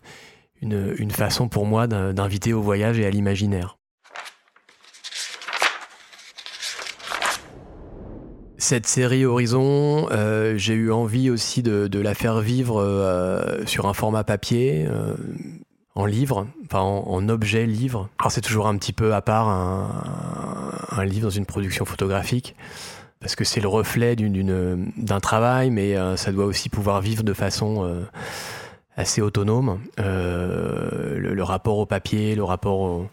une, 0.62 1.12
façon 1.12 1.50
pour 1.50 1.66
moi 1.66 1.88
d'inviter 1.88 2.54
au 2.54 2.62
voyage 2.62 3.00
et 3.00 3.08
à 3.08 3.10
l'imaginaire. 3.10 3.78
Cette 8.58 8.86
série 8.86 9.26
Horizon, 9.26 10.10
j'ai 10.58 10.74
eu 10.74 10.92
envie 10.92 11.30
aussi 11.30 11.64
de 11.64 12.00
la 12.00 12.14
faire 12.14 12.42
vivre 12.42 13.58
sur 13.66 13.88
un 13.88 13.94
format 13.94 14.26
papier 14.26 14.86
en 15.96 16.06
livre, 16.06 16.48
enfin 16.66 16.80
en, 16.80 17.30
objet 17.30 17.66
livre. 17.66 18.10
Alors 18.20 18.32
c'est 18.32 18.42
toujours 18.42 18.68
un 18.68 18.78
petit 18.78 18.94
peu 18.94 19.14
à 19.14 19.22
part 19.22 19.50
un, 19.50 21.06
livre 21.06 21.24
dans 21.24 21.30
une 21.30 21.46
production 21.46 21.86
photographique 21.86 22.56
parce 23.20 23.36
que 23.36 23.44
c'est 23.44 23.60
le 23.60 23.68
reflet 23.68 24.16
d'un 24.16 25.20
travail, 25.20 25.72
mais 25.72 25.98
euh, 25.98 26.16
ça 26.16 26.32
doit 26.32 26.46
aussi 26.46 26.70
pouvoir 26.70 27.02
vivre 27.02 27.24
de 27.24 27.34
façon 27.34 27.84
euh, 27.84 28.04
assez 28.96 29.22
autonome. 29.22 29.80
Euh, 30.00 31.18
le, 31.18 31.44
rapport 31.44 31.80
au 31.80 31.86
papier, 31.86 32.36
le 32.36 32.44
rapport 32.44 33.06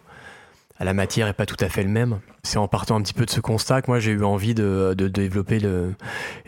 à 0.79 0.85
la 0.85 0.95
matière 0.95 1.27
est 1.27 1.33
pas 1.33 1.47
tout 1.47 1.57
à 1.59 1.69
fait 1.69 1.83
le 1.83 1.89
même. 1.89 2.21
C'est 2.45 2.59
en 2.59 2.69
partant 2.69 2.97
un 2.97 3.03
petit 3.03 3.15
peu 3.15 3.25
de 3.25 3.31
ce 3.31 3.41
constat 3.41 3.83
que 3.83 3.91
moi 3.91 3.99
j'ai 3.99 4.12
eu 4.12 4.23
envie 4.23 4.55
de 4.55 4.95
développer 4.95 5.61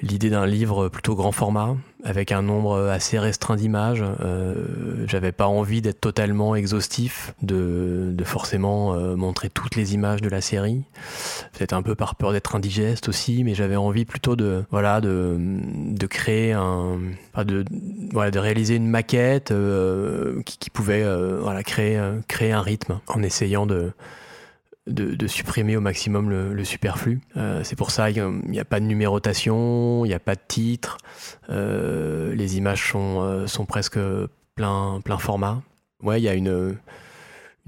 l'idée 0.03 0.31
d'un 0.31 0.47
livre 0.47 0.89
plutôt 0.89 1.17
grand 1.17 1.33
format, 1.33 1.75
avec 2.05 2.33
un 2.33 2.43
nombre 2.43 2.89
assez 2.89 3.19
restreint 3.19 3.57
d'images. 3.57 4.05
Euh, 4.21 5.05
J'avais 5.07 5.33
pas 5.33 5.47
envie 5.47 5.83
d'être 5.83 6.01
totalement 6.01 6.55
exhaustif, 6.55 7.35
de, 7.43 8.15
forcément 8.25 8.95
euh, 8.95 9.17
montrer 9.17 9.51
toutes 9.51 9.75
les 9.75 9.95
images 9.95 10.21
de 10.21 10.29
la 10.29 10.41
série. 10.41 10.83
Peut-être 11.53 11.73
un 11.73 11.83
peu 11.83 11.95
par 11.95 12.15
peur 12.15 12.33
d'être 12.33 12.55
indigeste 12.55 13.09
aussi, 13.09 13.43
mais 13.45 13.55
j'avais 13.55 13.77
envie 13.77 14.05
plutôt 14.05 14.37
de 14.37 14.65
voilà 14.71 15.01
de, 15.01 16.07
créer 16.09 16.53
un 16.53 16.99
de 17.37 17.65
voilà 18.13 18.31
de 18.31 18.39
réaliser 18.39 18.77
une 18.77 18.89
maquette 18.89 19.51
euh, 19.51 20.43
qui, 20.43 20.59
qui, 20.59 20.71
pouvait 20.71 21.03
euh, 21.03 21.39
voilà 21.41 21.63
créer 21.63 22.01
créer 22.29 22.53
un 22.53 22.63
rythme 22.63 23.01
en 23.09 23.23
essayant 23.23 23.67
de 23.67 23.93
de, 24.89 25.27
supprimer 25.27 25.77
au 25.77 25.81
maximum 25.81 26.31
le, 26.31 26.65
superflu. 26.65 27.21
Euh, 27.37 27.63
c'est 27.65 27.77
pour 27.77 27.91
ça 27.91 28.13
qu'il 28.13 28.29
n'y 28.47 28.61
a, 28.61 28.65
pas 28.65 28.81
de 28.81 28.85
numérotation, 28.85 30.05
il 30.05 30.09
n'y 30.09 30.15
a 30.15 30.19
pas 30.19 30.35
de 30.35 30.41
titre, 30.47 30.99
euh, 31.51 32.35
les 32.35 32.57
images 32.57 32.91
sont, 32.91 33.23
euh, 33.23 33.65
presque 33.67 33.99
plein, 34.55 35.01
format. 35.19 35.63
Ouais, 36.03 36.21
il 36.21 36.25
y 36.25 36.29
a 36.29 36.35
une, 36.35 36.77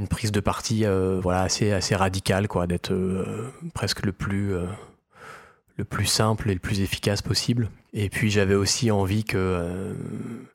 prise 0.09 0.33
de 0.33 0.40
parti 0.40 0.85
voilà, 1.22 1.42
assez, 1.42 1.94
radicale, 1.94 2.48
quoi, 2.48 2.66
d'être 2.66 2.94
presque 3.74 4.04
le 4.04 4.12
plus 4.12 4.56
simple 6.06 6.50
et 6.50 6.54
le 6.54 6.61
plus 6.61 6.80
efficace 6.80 7.22
possible. 7.22 7.68
Et 7.92 8.09
puis 8.09 8.31
j'avais 8.31 8.55
aussi 8.55 8.92
envie 8.92 9.24
que, 9.24 9.37
euh, 9.37 9.92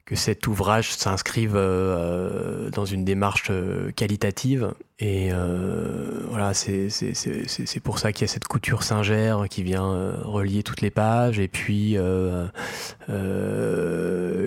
que 0.05 0.15
cet 0.15 0.47
ouvrage 0.47 0.91
s'inscrive 0.93 1.55
euh, 1.55 2.69
dans 2.69 2.85
une 2.85 3.03
démarche 3.03 3.47
euh, 3.49 3.91
qualitative. 3.91 4.73
Et 4.99 5.31
voilà, 6.29 6.53
c'est 6.53 6.87
pour 7.83 7.99
ça 7.99 8.13
qu'il 8.13 8.25
y 8.25 8.29
a 8.29 8.31
cette 8.31 8.47
couture 8.47 8.83
singère 8.83 9.47
qui 9.49 9.61
vient 9.61 10.13
relier 10.23 10.63
toutes 10.63 10.79
les 10.79 10.89
pages. 10.89 11.37
Et 11.37 11.49
puis 11.49 11.97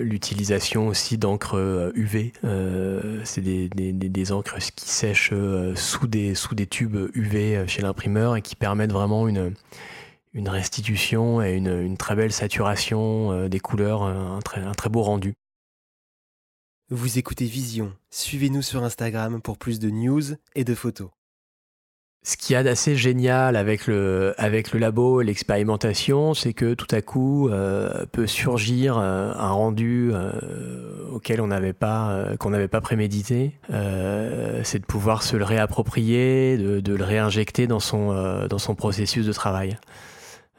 l'utilisation 0.01 0.87
aussi 0.87 1.19
d'encre 1.19 1.91
UV. 1.93 2.33
c'est 3.25 3.41
des, 3.41 3.69
des, 3.69 3.93
des, 3.93 4.31
encres 4.31 4.57
qui 4.75 4.89
sèchent 4.89 5.35
sous, 5.75 6.07
des, 6.07 6.33
sous 6.33 6.55
des 6.55 6.65
tubes 6.65 6.97
UV 7.13 7.67
chez 7.67 7.83
l'imprimeur 7.83 8.35
et 8.35 8.41
qui 8.41 8.55
permettent 8.55 8.93
vraiment 8.93 9.27
une 9.27 9.53
une 10.39 10.49
restitution 10.49 11.41
et 11.41 11.51
une, 11.51 11.97
très 11.97 12.15
belle 12.15 12.31
saturation 12.31 13.31
euh, 13.31 13.49
des 13.49 13.59
couleurs, 13.59 14.03
euh, 14.03 14.37
un 14.37 14.39
très, 14.39 14.61
un 14.61 14.71
très 14.71 14.89
beau 14.89 15.03
rendu. 15.03 15.33
Vous 16.89 17.19
écoutez 17.19 17.45
Vision, 17.45 17.93
suivez-nous 18.09 18.61
sur 18.61 18.83
Instagram 18.83 19.41
pour 19.41 19.57
plus 19.57 19.79
de 19.79 19.89
news 19.89 20.23
et 20.55 20.63
de 20.63 20.73
photos. 20.73 21.09
Ce 22.21 22.35
qu'il 22.35 22.53
y 22.53 22.57
a 22.57 22.63
d'assez 22.63 22.97
génial 22.97 23.55
avec 23.55 23.87
le, 23.87 24.33
avec 24.37 24.73
le 24.73 24.79
labo 24.79 25.21
et 25.21 25.23
l'expérimentation, 25.23 26.33
c'est 26.33 26.51
que 26.51 26.73
tout 26.73 26.93
à 26.93 27.01
coup 27.01 27.47
euh, 27.47 28.05
peut 28.11 28.27
surgir 28.27 28.97
euh, 28.97 29.31
un 29.33 29.51
rendu 29.51 30.11
euh, 30.13 31.07
auquel 31.13 31.39
on 31.39 31.47
n'avait 31.47 31.71
pas, 31.71 32.23
qu'on 32.37 32.49
n'avait 32.49 32.67
pas 32.67 32.81
prémédité. 32.81 33.53
c'est 34.63 34.79
de 34.79 34.85
pouvoir 34.85 35.23
se 35.23 35.37
le 35.37 35.45
réapproprier, 35.45 36.57
de, 36.57 36.81
de 36.81 36.93
le 36.93 37.03
réinjecter 37.03 37.67
dans 37.67 37.79
son, 37.79 38.47
dans 38.47 38.59
son 38.59 38.75
processus 38.75 39.25
de 39.25 39.33
travail. 39.33 39.77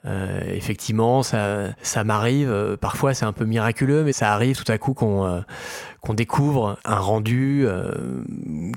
Euh, 0.06 0.40
effectivement, 0.54 1.22
ça, 1.22 1.74
ça 1.82 2.04
m'arrive. 2.04 2.50
Euh, 2.50 2.76
parfois, 2.76 3.12
c'est 3.12 3.26
un 3.26 3.32
peu 3.32 3.44
miraculeux, 3.44 4.02
mais 4.02 4.12
ça 4.12 4.32
arrive 4.32 4.56
tout 4.56 4.70
à 4.70 4.78
coup 4.78 4.94
qu'on 4.94 5.26
euh, 5.26 6.14
découvre 6.14 6.78
un 6.84 6.98
rendu 6.98 7.66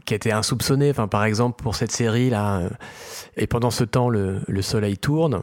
qui 0.06 0.14
était 0.14 0.32
insoupçonné. 0.32 0.90
Enfin, 0.90 1.08
par 1.08 1.24
exemple, 1.24 1.62
pour 1.62 1.76
cette 1.76 1.92
série 1.92 2.30
là, 2.30 2.62
et 3.38 3.48
pendant 3.48 3.72
ce 3.72 3.84
temps, 3.84 4.10
le, 4.10 4.42
le 4.48 4.62
soleil 4.62 4.98
tourne. 4.98 5.42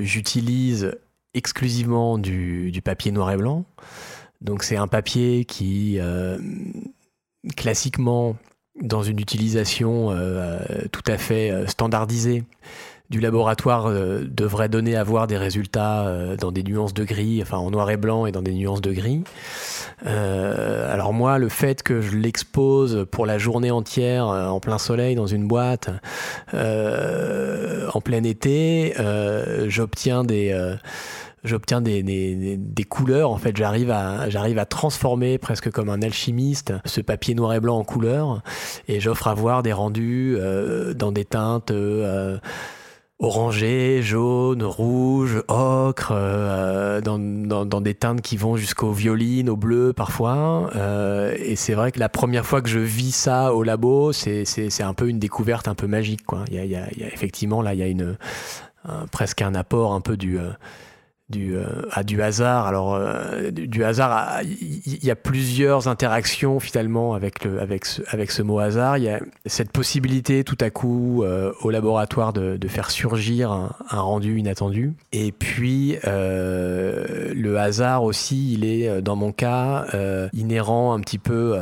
J'utilise 0.00 0.92
exclusivement 1.34 2.18
du, 2.18 2.72
du, 2.72 2.82
papier 2.82 3.12
noir 3.12 3.30
et 3.30 3.36
blanc. 3.36 3.64
Donc, 4.40 4.64
c'est 4.64 4.76
un 4.76 4.88
papier 4.88 5.44
qui 5.44 5.98
classiquement 7.56 8.36
dans 8.82 9.02
une 9.02 9.20
utilisation 9.20 10.10
tout 10.92 11.04
à 11.06 11.16
fait 11.16 11.66
standardisée 11.68 12.44
du 13.10 13.18
laboratoire 13.18 13.86
euh, 13.86 14.24
devrait 14.24 14.68
donner 14.68 14.96
à 14.96 15.02
voir 15.02 15.26
des 15.26 15.36
résultats 15.36 16.06
euh, 16.06 16.36
dans 16.36 16.52
des 16.52 16.62
nuances 16.62 16.94
de 16.94 17.04
gris, 17.04 17.40
enfin 17.42 17.58
en 17.58 17.70
noir 17.70 17.90
et 17.90 17.96
blanc 17.96 18.24
et 18.24 18.32
dans 18.32 18.42
des 18.42 18.52
nuances 18.52 18.80
de 18.80 18.92
gris. 18.92 19.24
Euh, 20.06 20.92
alors 20.92 21.12
moi, 21.12 21.38
le 21.38 21.48
fait 21.48 21.82
que 21.82 22.00
je 22.00 22.16
l'expose 22.16 23.06
pour 23.10 23.26
la 23.26 23.36
journée 23.36 23.72
entière 23.72 24.26
en 24.26 24.60
plein 24.60 24.78
soleil 24.78 25.16
dans 25.16 25.26
une 25.26 25.46
boîte, 25.46 25.90
en 26.54 28.00
plein 28.00 28.22
été, 28.22 28.94
j'obtiens 29.66 30.24
des 30.24 30.76
j'obtiens 31.42 31.80
des, 31.80 32.02
des, 32.02 32.56
des, 32.56 32.84
couleurs. 32.84 33.30
En 33.30 33.38
fait, 33.38 33.56
j'arrive 33.56 33.90
à, 33.90 34.28
j'arrive 34.30 34.58
à 34.58 34.66
transformer 34.66 35.38
presque 35.38 35.70
comme 35.70 35.88
un 35.88 36.02
alchimiste 36.02 36.72
ce 36.84 37.00
papier 37.00 37.34
noir 37.34 37.54
et 37.54 37.60
blanc 37.60 37.78
en 37.78 37.84
couleurs 37.84 38.42
et 38.88 39.00
j'offre 39.00 39.28
à 39.28 39.34
voir 39.34 39.62
des 39.62 39.72
rendus 39.72 40.38
dans 40.94 41.12
des 41.12 41.24
teintes 41.24 41.72
orangé, 43.20 44.02
jaune, 44.02 44.62
rouge, 44.62 45.42
ocre, 45.48 46.12
euh, 46.12 47.00
dans, 47.02 47.18
dans, 47.18 47.66
dans, 47.66 47.80
des 47.82 47.94
teintes 47.94 48.22
qui 48.22 48.38
vont 48.38 48.56
jusqu'au 48.56 48.92
violine, 48.92 49.50
au 49.50 49.56
bleu 49.56 49.92
parfois. 49.92 50.70
Euh, 50.74 51.36
et 51.38 51.54
c'est 51.54 51.74
vrai 51.74 51.92
que 51.92 52.00
la 52.00 52.08
première 52.08 52.46
fois 52.46 52.62
que 52.62 52.68
je 52.68 52.78
vis 52.78 53.12
ça 53.12 53.54
au 53.54 53.62
labo, 53.62 54.12
c'est, 54.12 54.46
c'est, 54.46 54.70
c'est 54.70 54.82
un 54.82 54.94
peu 54.94 55.08
une 55.08 55.18
découverte 55.18 55.68
un 55.68 55.74
peu 55.74 55.86
magique. 55.86 56.24
Quoi. 56.24 56.44
Il, 56.48 56.54
y 56.54 56.58
a, 56.58 56.64
il, 56.64 56.70
y 56.70 57.04
a, 57.04 57.08
effectivement 57.08 57.60
là, 57.60 57.74
il 57.74 57.80
y 57.80 57.82
a 57.82 57.88
une, 57.88 58.16
un, 58.88 59.06
presque 59.06 59.42
un 59.42 59.54
apport 59.54 59.92
un 59.92 60.00
peu 60.00 60.16
du... 60.16 60.38
Euh, 60.38 60.50
du, 61.30 61.56
euh, 61.56 61.64
à 61.92 62.02
du 62.02 62.20
hasard. 62.20 62.66
Alors, 62.66 62.94
euh, 62.94 63.50
du, 63.50 63.84
hasard, 63.84 64.40
il 64.42 65.04
y, 65.04 65.10
a 65.10 65.16
plusieurs 65.16 65.88
interactions 65.88 66.60
finalement 66.60 67.14
avec, 67.14 67.44
le, 67.44 67.60
avec, 67.60 67.86
ce, 67.86 68.02
avec 68.08 68.30
ce 68.30 68.42
mot 68.42 68.58
hasard. 68.58 68.98
Il 68.98 69.04
y 69.04 69.08
a 69.08 69.20
cette 69.46 69.70
possibilité 69.70 70.44
tout 70.44 70.58
à 70.60 70.70
coup 70.70 71.22
euh, 71.22 71.52
au 71.62 71.70
laboratoire 71.70 72.32
de, 72.32 72.58
faire 72.68 72.90
surgir 72.90 73.50
un, 73.50 73.72
rendu 73.90 74.38
inattendu. 74.38 74.92
Et 75.12 75.32
puis, 75.32 75.96
le 76.04 77.56
hasard 77.58 78.04
aussi, 78.04 78.52
il 78.52 78.64
est 78.64 79.02
dans 79.02 79.16
mon 79.16 79.32
cas 79.32 79.86
inhérent 80.32 80.92
un 80.94 81.00
petit 81.00 81.18
peu 81.18 81.56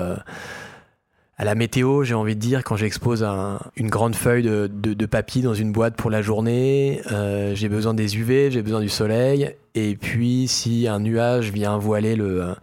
à 1.38 1.44
la 1.44 1.55
météo, 1.55 2.03
j'ai 2.03 2.14
envie 2.14 2.35
de 2.35 2.40
dire, 2.40 2.64
quand 2.64 2.77
j'expose 2.77 3.22
un, 3.22 3.61
une 3.77 3.88
grande 3.88 4.16
feuille 4.16 4.42
de, 4.42 4.68
de, 4.72 4.92
de, 4.92 5.07
papier 5.07 5.40
dans 5.40 5.55
une 5.55 5.70
boîte 5.70 5.94
pour 5.94 6.11
la 6.11 6.20
journée, 6.20 7.01
euh, 7.12 7.55
j'ai 7.55 7.68
besoin 7.68 7.94
des 7.94 8.18
UV, 8.18 8.51
j'ai 8.51 8.61
besoin 8.61 8.81
du 8.81 8.88
soleil. 8.88 9.55
Et 9.77 9.94
puis, 9.94 10.48
si 10.48 10.88
un 10.88 10.98
nuage 10.98 11.53
vient 11.53 11.79
voiler 11.79 12.16
le, 12.16 12.57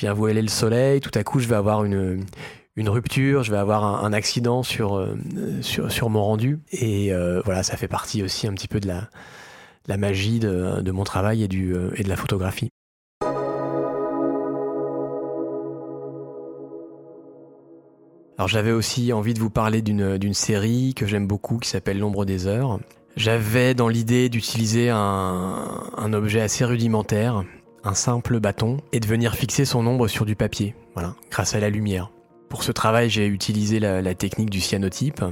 vient 0.00 0.14
voiler 0.14 0.42
le 0.42 0.48
soleil, 0.48 1.00
tout 1.00 1.12
à 1.14 1.22
coup, 1.22 1.38
je 1.38 1.46
vais 1.46 1.54
avoir 1.54 1.84
une, 1.84 2.24
une 2.74 2.88
rupture, 2.88 3.44
je 3.44 3.52
vais 3.52 3.58
avoir 3.58 4.04
un, 4.04 4.12
accident 4.12 4.64
sur, 4.64 4.96
euh, 4.96 5.14
sur, 5.60 5.92
sur, 5.92 6.10
mon 6.10 6.24
rendu. 6.24 6.58
Et 6.72 7.12
euh, 7.12 7.40
voilà, 7.44 7.62
ça 7.62 7.76
fait 7.76 7.86
partie 7.86 8.24
aussi 8.24 8.48
un 8.48 8.52
petit 8.52 8.68
peu 8.68 8.80
de 8.80 8.88
la, 8.88 9.08
la 9.86 9.96
magie 9.96 10.40
de, 10.40 10.80
de 10.80 10.90
mon 10.90 11.04
travail 11.04 11.44
et, 11.44 11.48
du, 11.48 11.72
et 11.94 12.02
de 12.02 12.08
la 12.08 12.16
photographie. 12.16 12.70
Alors 18.38 18.46
j'avais 18.46 18.70
aussi 18.70 19.12
envie 19.12 19.34
de 19.34 19.40
vous 19.40 19.50
parler 19.50 19.82
d'une 19.82 20.34
série 20.34 20.94
que 20.94 21.06
j'aime 21.06 21.26
beaucoup 21.26 21.58
qui 21.58 21.68
s'appelle 21.68 21.98
L'ombre 21.98 22.24
des 22.24 22.46
heures. 22.46 22.78
J'avais 23.16 23.74
dans 23.74 23.88
l'idée 23.88 24.28
d'utiliser 24.28 24.90
un, 24.90 26.12
objet 26.12 26.40
assez 26.40 26.64
rudimentaire, 26.64 27.42
un 27.82 27.94
simple 27.94 28.38
bâton, 28.38 28.76
et 28.92 29.00
de 29.00 29.06
venir 29.06 29.34
fixer 29.34 29.64
son 29.64 29.84
ombre 29.88 30.06
sur 30.06 30.24
du 30.24 30.36
papier, 30.36 30.76
voilà, 30.94 31.16
grâce 31.32 31.56
à 31.56 31.60
la 31.60 31.68
lumière. 31.68 32.12
Pour 32.48 32.62
ce 32.62 32.72
travail, 32.72 33.10
j'ai 33.10 33.26
utilisé 33.26 33.78
la, 33.78 34.14
technique 34.14 34.48
du 34.48 34.60
cyanotype 34.60 35.22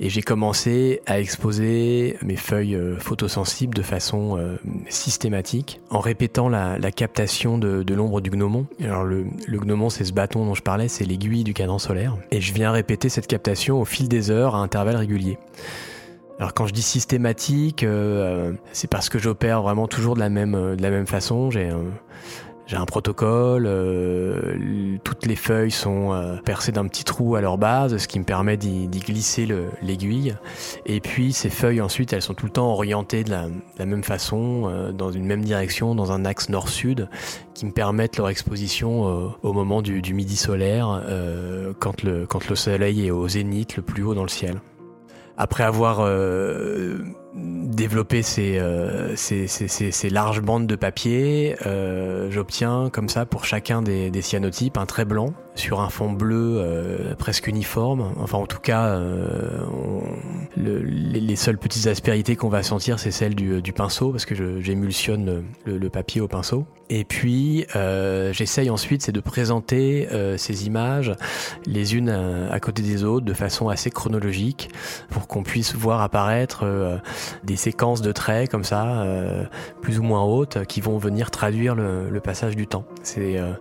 et 0.00 0.10
j'ai 0.10 0.22
commencé 0.22 1.00
à 1.06 1.20
exposer 1.20 2.16
mes 2.22 2.36
feuilles 2.36 2.74
euh, 2.74 2.98
photosensibles 2.98 3.74
de 3.74 3.82
façon 3.82 4.36
euh, 4.36 4.56
systématique 4.88 5.80
en 5.90 6.00
répétant 6.00 6.48
la, 6.48 6.78
captation 6.90 7.58
de, 7.58 7.94
l'ombre 7.94 8.20
du 8.20 8.30
gnomon. 8.30 8.66
Alors 8.82 9.04
le, 9.04 9.24
gnomon, 9.48 9.88
c'est 9.88 10.04
ce 10.04 10.12
bâton 10.12 10.44
dont 10.44 10.54
je 10.54 10.62
parlais, 10.62 10.88
c'est 10.88 11.04
l'aiguille 11.04 11.44
du 11.44 11.54
cadran 11.54 11.78
solaire. 11.78 12.16
Et 12.32 12.40
je 12.40 12.52
viens 12.52 12.72
répéter 12.72 13.08
cette 13.08 13.28
captation 13.28 13.80
au 13.80 13.84
fil 13.84 14.08
des 14.08 14.30
heures 14.30 14.56
à 14.56 14.58
intervalles 14.58 14.96
réguliers. 14.96 15.38
Alors 16.40 16.54
quand 16.54 16.66
je 16.66 16.72
dis 16.72 16.82
systématique, 16.82 17.84
euh, 17.84 18.52
c'est 18.72 18.90
parce 18.90 19.08
que 19.08 19.20
j'opère 19.20 19.62
vraiment 19.62 19.86
toujours 19.86 20.14
de 20.14 20.20
la 20.20 20.28
même, 20.28 20.74
de 20.76 20.82
la 20.82 20.90
même 20.90 21.06
façon. 21.06 21.50
J'ai 22.72 22.78
un 22.78 22.86
protocole, 22.86 23.66
euh, 23.66 24.96
toutes 25.04 25.26
les 25.26 25.36
feuilles 25.36 25.70
sont 25.70 26.14
euh, 26.14 26.36
percées 26.42 26.72
d'un 26.72 26.86
petit 26.86 27.04
trou 27.04 27.36
à 27.36 27.42
leur 27.42 27.58
base, 27.58 27.98
ce 27.98 28.08
qui 28.08 28.18
me 28.18 28.24
permet 28.24 28.56
d'y 28.56 28.88
glisser 28.88 29.46
l'aiguille. 29.82 30.34
Et 30.86 31.00
puis 31.00 31.34
ces 31.34 31.50
feuilles 31.50 31.82
ensuite, 31.82 32.14
elles 32.14 32.22
sont 32.22 32.32
tout 32.32 32.46
le 32.46 32.52
temps 32.52 32.72
orientées 32.72 33.24
de 33.24 33.30
la, 33.30 33.84
même 33.84 34.02
façon, 34.02 34.70
euh, 34.70 34.90
dans 34.90 35.10
une 35.10 35.26
même 35.26 35.42
direction, 35.42 35.94
dans 35.94 36.12
un 36.12 36.24
axe 36.24 36.48
nord-sud, 36.48 37.10
qui 37.52 37.66
me 37.66 37.72
permettent 37.72 38.16
leur 38.16 38.30
exposition 38.30 39.34
au 39.42 39.52
moment 39.52 39.82
du, 39.82 40.00
du 40.00 40.14
midi 40.14 40.36
solaire, 40.36 41.02
quand, 41.78 42.02
le, 42.02 42.24
quand 42.24 42.48
le 42.48 42.56
soleil 42.56 43.06
est 43.06 43.10
au 43.10 43.28
zénith, 43.28 43.76
le 43.76 43.82
plus 43.82 44.02
haut 44.02 44.14
dans 44.14 44.22
le 44.22 44.30
ciel. 44.30 44.62
Après 45.36 45.62
avoir 45.62 46.00
développer 47.34 48.22
euh, 48.38 49.16
ces, 49.16 49.46
ces, 49.46 49.68
ces, 49.68 49.90
ces, 49.90 50.10
larges 50.10 50.42
bandes 50.42 50.66
de 50.66 50.76
papier, 50.76 51.56
euh, 51.64 52.30
j'obtiens 52.30 52.90
comme 52.92 53.08
ça 53.08 53.24
pour 53.24 53.46
chacun 53.46 53.80
des, 53.80 54.10
des, 54.10 54.20
cyanotypes 54.20 54.76
un 54.76 54.84
trait 54.84 55.06
blanc 55.06 55.32
sur 55.54 55.80
un 55.80 55.88
fond 55.88 56.12
bleu 56.12 56.56
euh, 56.58 57.14
presque 57.14 57.46
uniforme. 57.46 58.12
Enfin 58.18 58.38
en 58.38 58.46
tout 58.46 58.58
cas, 58.58 58.86
euh, 58.86 59.62
les, 60.56 61.20
les, 61.20 61.36
seules 61.36 61.58
petites 61.58 61.86
aspérités 61.86 62.36
qu'on 62.36 62.48
va 62.48 62.62
sentir 62.62 62.98
c'est 62.98 63.10
celles 63.10 63.34
du, 63.34 63.62
du, 63.62 63.72
pinceau 63.72 64.10
parce 64.10 64.26
que 64.26 64.60
j'émulsionne 64.60 65.44
le, 65.64 65.78
le, 65.78 65.90
papier 65.90 66.20
au 66.20 66.28
pinceau. 66.28 66.66
Et 66.90 67.04
puis 67.04 67.64
j'essaye 68.32 68.68
ensuite 68.68 69.02
c'est 69.02 69.12
de 69.12 69.20
présenter 69.20 70.08
ces 70.36 70.66
images 70.66 71.14
les 71.64 71.96
unes 71.96 72.10
à, 72.10 72.52
à, 72.52 72.60
côté 72.60 72.82
des 72.82 73.04
autres 73.04 73.24
de 73.24 73.34
façon 73.34 73.68
assez 73.70 73.90
chronologique 73.90 74.68
pour 75.08 75.26
qu'on 75.26 75.42
puisse 75.42 75.74
voir 75.74 76.02
apparaître 76.02 76.64
des 77.44 77.56
séquences 77.56 78.02
de 78.02 78.12
traits 78.12 78.50
comme 78.50 78.64
ça, 78.64 79.02
euh, 79.02 79.44
plus 79.80 79.98
ou 79.98 80.02
moins 80.02 80.22
hautes, 80.22 80.64
qui 80.66 80.80
vont 80.80 80.98
venir 80.98 81.30
traduire 81.30 81.74
le, 81.74 82.20
passage 82.22 82.54
du 82.54 82.68
temps. 82.68 82.84
C'est 83.02 83.36
euh, 83.36 83.52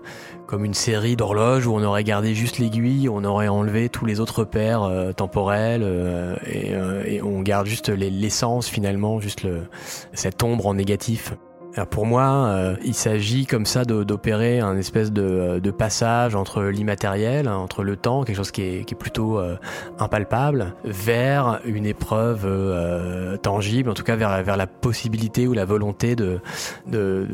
comme 0.45 0.65
une 0.65 0.76
série 0.76 1.15
d'horloges 1.15 1.65
où 1.65 1.74
on 1.74 1.84
aurait 1.84 2.04
gardé 2.04 2.36
juste 2.36 2.60
l'aiguille, 2.60 3.10
on 3.10 3.24
aurait 3.24 3.47
enlevé 3.47 3.89
tous 3.89 4.06
les 4.06 4.19
autres 4.19 4.39
repères 4.39 4.84
euh, 4.84 5.13
temporels 5.13 5.82
et, 6.45 6.74
et, 7.06 7.21
on 7.24 7.41
garde 7.41 7.65
juste 7.65 7.89
l'essence 7.89 8.67
finalement, 8.67 9.19
juste 9.19 9.47
cette 10.13 10.43
ombre 10.43 10.67
en 10.67 10.76
négatif 10.76 11.34
pour 11.89 12.05
moi, 12.05 12.47
euh, 12.47 12.75
il 12.84 12.93
s'agit 12.93 13.45
comme 13.45 13.65
ça 13.65 13.86
d'opérer 13.86 14.60
un 14.60 14.77
espèce 14.77 15.12
de, 15.12 15.60
de 15.60 15.71
passage 15.71 16.36
entre 16.36 16.63
l'immatériel, 16.63 17.47
entre 17.47 17.84
le 17.84 17.95
temps, 17.95 18.23
quelque 18.23 18.36
chose 18.36 18.51
qui 18.51 18.62
est, 18.62 18.95
plutôt 18.95 19.39
euh, 19.39 19.55
impalpable, 19.99 20.75
vers 20.84 21.62
une 21.65 21.86
épreuve 21.86 22.41
euh, 22.45 23.38
tangible, 23.38 23.89
en 23.89 23.93
tout 23.93 24.03
cas 24.03 24.15
vers, 24.15 24.57
la 24.57 24.67
possibilité 24.67 25.47
ou 25.47 25.53
la 25.53 25.65
volonté 25.65 26.15
de, 26.15 26.39
de, 26.88 27.27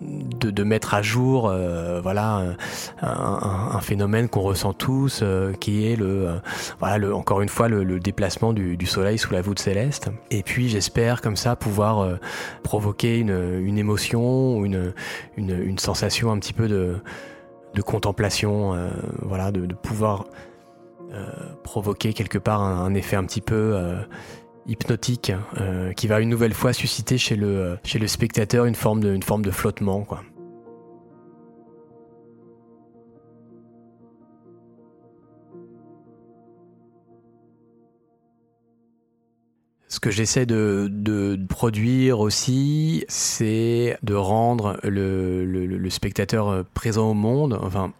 de, 0.00 0.62
mettre 0.64 0.94
à 0.94 1.02
jour 1.02 1.48
euh, 1.48 2.00
voilà 2.00 2.56
un, 3.00 3.06
un, 3.06 3.70
un 3.72 3.80
phénomène 3.80 4.28
qu'on 4.28 4.40
ressent 4.40 4.72
tous 4.72 5.20
euh, 5.22 5.52
qui 5.52 5.86
est 5.86 5.96
le 5.96 6.28
euh, 6.28 6.38
voilà 6.78 6.98
le, 6.98 7.14
encore 7.14 7.40
une 7.40 7.48
fois 7.48 7.68
le, 7.68 8.00
déplacement 8.00 8.52
du, 8.52 8.86
soleil 8.86 9.18
sous 9.18 9.32
la 9.32 9.42
voûte 9.42 9.58
céleste. 9.58 10.10
Et 10.30 10.42
puis 10.42 10.68
j'espère 10.68 11.20
comme 11.20 11.36
ça 11.36 11.56
pouvoir 11.56 12.18
provoquer 12.62 13.18
une, 13.18 13.60
une 13.60 13.78
émotion 13.78 14.64
une, 14.64 14.92
une, 15.36 15.78
sensation 15.78 16.30
un 16.30 16.38
petit 16.38 16.52
peu 16.52 16.68
de, 16.68 16.96
de 17.74 17.82
contemplation 17.82 18.76
voilà 19.22 19.50
de, 19.50 19.66
de 19.66 19.74
pouvoir 19.74 20.26
provoquer 21.62 22.12
quelque 22.12 22.38
part 22.38 22.60
un, 22.62 22.94
effet 22.94 23.16
un 23.16 23.24
petit 23.24 23.40
peu 23.40 23.76
hypnotique 24.68 25.32
qui 25.96 26.06
va 26.06 26.20
une 26.20 26.28
nouvelle 26.28 26.54
fois 26.54 26.72
susciter 26.72 27.18
chez 27.18 27.36
le, 27.36 27.78
chez 27.84 27.98
le 27.98 28.06
spectateur 28.06 28.64
une 28.64 28.74
forme 28.74 29.00
de, 29.00 29.14
une 29.14 29.22
forme 29.22 29.42
de 29.42 29.50
flottement. 29.50 30.02
Quoi. 30.02 30.22
Ce 39.88 40.00
que 40.00 40.10
j'essaie 40.10 40.46
de, 40.46 40.88
de, 40.90 41.38
produire 41.48 42.20
aussi, 42.20 43.04
c'est 43.08 43.96
de 44.02 44.14
rendre 44.14 44.78
le, 44.82 45.44
le, 45.44 45.64
le, 45.64 45.90
spectateur 45.90 46.64
présent 46.74 47.10
au 47.10 47.14
monde. 47.14 47.58
Enfin, 47.62 47.92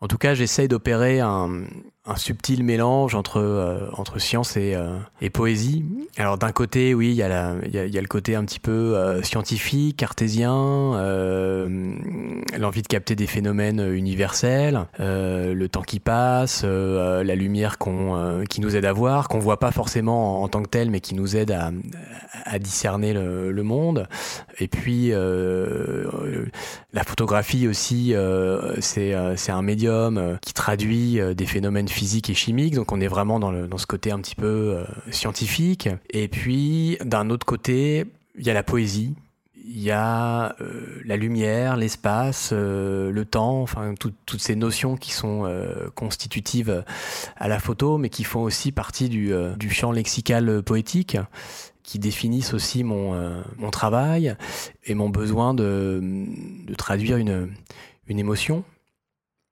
en 0.00 0.08
tout 0.08 0.18
cas, 0.18 0.34
j'essaie 0.34 0.68
d'opérer 0.68 1.20
un, 1.20 1.64
un 2.04 2.16
subtil 2.16 2.64
mélange 2.64 3.14
entre, 3.14 3.38
euh, 3.38 3.88
entre 3.92 4.18
science 4.18 4.56
et, 4.56 4.74
euh, 4.74 4.98
et, 5.20 5.30
poésie. 5.30 5.84
Alors 6.16 6.36
d'un 6.36 6.50
côté, 6.50 6.94
oui, 6.94 7.10
il 7.10 7.14
y, 7.14 7.22
a 7.22 7.54
y, 7.64 7.90
y 7.90 7.98
a 7.98 8.00
le 8.00 8.08
côté 8.08 8.34
un 8.34 8.44
petit 8.44 8.58
peu 8.58 8.72
euh, 8.72 9.22
scientifique, 9.22 9.98
cartésien, 9.98 10.52
l'envie 12.58 12.82
de 12.82 12.88
capter 12.88 13.14
des 13.14 13.28
phénomènes 13.28 13.80
universels, 13.94 14.86
le 14.98 15.66
temps 15.66 15.82
qui 15.82 16.00
passe, 16.00 16.64
la 16.64 17.34
lumière 17.34 17.78
qu'on 17.78 18.44
qui 18.48 18.60
nous 18.60 18.74
aide 18.76 18.84
à 18.84 18.92
voir, 18.92 19.28
qu'on 19.28 19.38
voit 19.38 19.58
pas 19.58 19.70
forcément 19.70 20.42
en, 20.42 20.48
tant 20.48 20.62
que 20.62 20.68
tel, 20.68 20.90
mais 20.90 21.00
qui 21.00 21.14
nous 21.14 21.36
aide 21.36 21.52
à, 21.52 21.70
à 22.44 22.58
discerner 22.58 23.12
le, 23.12 23.52
le, 23.52 23.62
monde. 23.62 24.08
Et 24.58 24.68
puis 24.68 25.10
la 25.10 27.04
photographie 27.04 27.68
aussi, 27.68 28.14
c'est 28.80 29.14
un 29.14 29.62
médium 29.62 30.38
qui 30.42 30.52
traduit 30.52 31.20
des 31.34 31.46
phénomènes 31.46 31.88
physique 31.92 32.30
et 32.30 32.34
chimique, 32.34 32.74
donc 32.74 32.90
on 32.90 33.00
est 33.00 33.06
vraiment 33.06 33.38
dans, 33.38 33.52
le, 33.52 33.68
ce 33.76 33.86
côté 33.86 34.10
un 34.10 34.18
petit 34.20 34.34
peu 34.34 34.46
euh, 34.46 34.84
scientifique. 35.10 35.88
Et 36.10 36.28
puis, 36.28 36.98
d'un 37.04 37.30
autre 37.30 37.46
côté, 37.46 38.06
il 38.36 38.44
y 38.44 38.50
a 38.50 38.54
la 38.54 38.62
poésie, 38.62 39.14
il 39.64 39.80
y 39.80 39.92
a 39.92 40.56
euh, 40.60 41.00
la 41.04 41.16
lumière, 41.16 41.76
l'espace, 41.76 42.50
euh, 42.52 43.12
le 43.12 43.24
temps, 43.24 43.62
enfin 43.62 43.94
toutes 43.96 44.40
ces 44.40 44.56
notions 44.56 44.96
qui 44.96 45.12
sont 45.12 45.48
constitutives 45.94 46.84
à 47.36 47.48
la 47.48 47.60
photo, 47.60 47.98
mais 47.98 48.08
qui 48.08 48.24
font 48.24 48.42
aussi 48.42 48.72
partie 48.72 49.08
du, 49.08 49.32
champ 49.70 49.92
lexical 49.92 50.62
poétique, 50.62 51.16
qui 51.84 51.98
définissent 51.98 52.54
aussi 52.54 52.82
mon, 52.82 53.70
travail 53.70 54.36
et 54.84 54.94
mon 54.94 55.10
besoin 55.10 55.54
de, 55.54 56.26
traduire 56.76 57.18
une 57.18 57.48
émotion. 58.08 58.64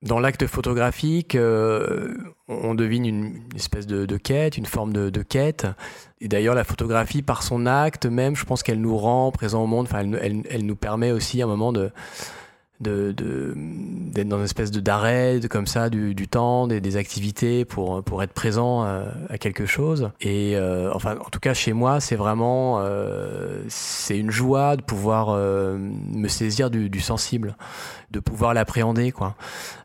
Dans 0.03 0.19
l'acte 0.19 0.47
photographique, 0.47 1.35
euh, 1.35 2.15
on 2.49 2.75
devine 2.75 3.05
une, 3.05 3.43
espèce 3.55 3.87
de, 3.87 4.17
quête, 4.17 4.57
une 4.57 4.65
forme 4.65 4.95
de, 4.95 5.23
quête. 5.23 5.67
Et 6.23 6.29
d'ailleurs, 6.29 6.55
la 6.55 6.65
photographie, 6.65 7.21
par 7.21 7.43
son 7.43 7.67
acte 7.67 8.07
même, 8.07 8.35
je 8.35 8.47
pense 8.47 8.63
qu'elle 8.63 8.81
nous 8.81 8.97
rend 8.97 9.31
présent 9.31 9.63
au 9.63 9.67
monde. 9.67 9.87
Enfin, 9.87 10.01
elle, 10.01 10.43
elle, 10.49 10.65
nous 10.65 10.77
permet 10.77 11.13
aussi 11.13 11.43
à 11.43 11.45
un 11.45 11.49
moment 11.49 11.71
de, 11.73 11.91
de, 12.81 13.15
d'être 13.57 14.29
dans 14.29 14.39
une 14.39 14.45
espèce 14.45 14.71
de 14.71 14.81
d'arrêt 14.81 15.41
comme 15.51 15.67
ça 15.67 15.91
du, 15.91 16.15
du 16.15 16.29
temps 16.29 16.67
des, 16.67 16.81
des, 16.81 16.97
activités 16.97 17.65
pour 17.65 18.03
pour 18.03 18.23
être 18.23 18.33
présent 18.33 18.83
à, 18.83 19.05
à 19.29 19.39
quelque 19.39 19.67
chose. 19.67 20.11
Et 20.21 20.57
euh, 20.57 20.91
enfin 20.95 21.17
en 21.25 21.29
tout 21.29 21.41
cas 21.41 21.55
chez 21.55 21.73
moi 21.73 22.01
c'est 22.01 22.17
vraiment 22.17 22.79
euh, 22.81 23.63
c'est 23.69 24.19
une 24.19 24.31
joie 24.31 24.77
de 24.77 24.83
pouvoir 24.83 25.29
euh, 25.31 25.77
me 25.79 26.29
saisir 26.29 26.71
du, 26.71 26.89
du, 26.89 27.01
sensible 27.01 27.57
de 28.11 28.21
pouvoir 28.21 28.55
l'appréhender 28.55 29.13
quoi. 29.13 29.37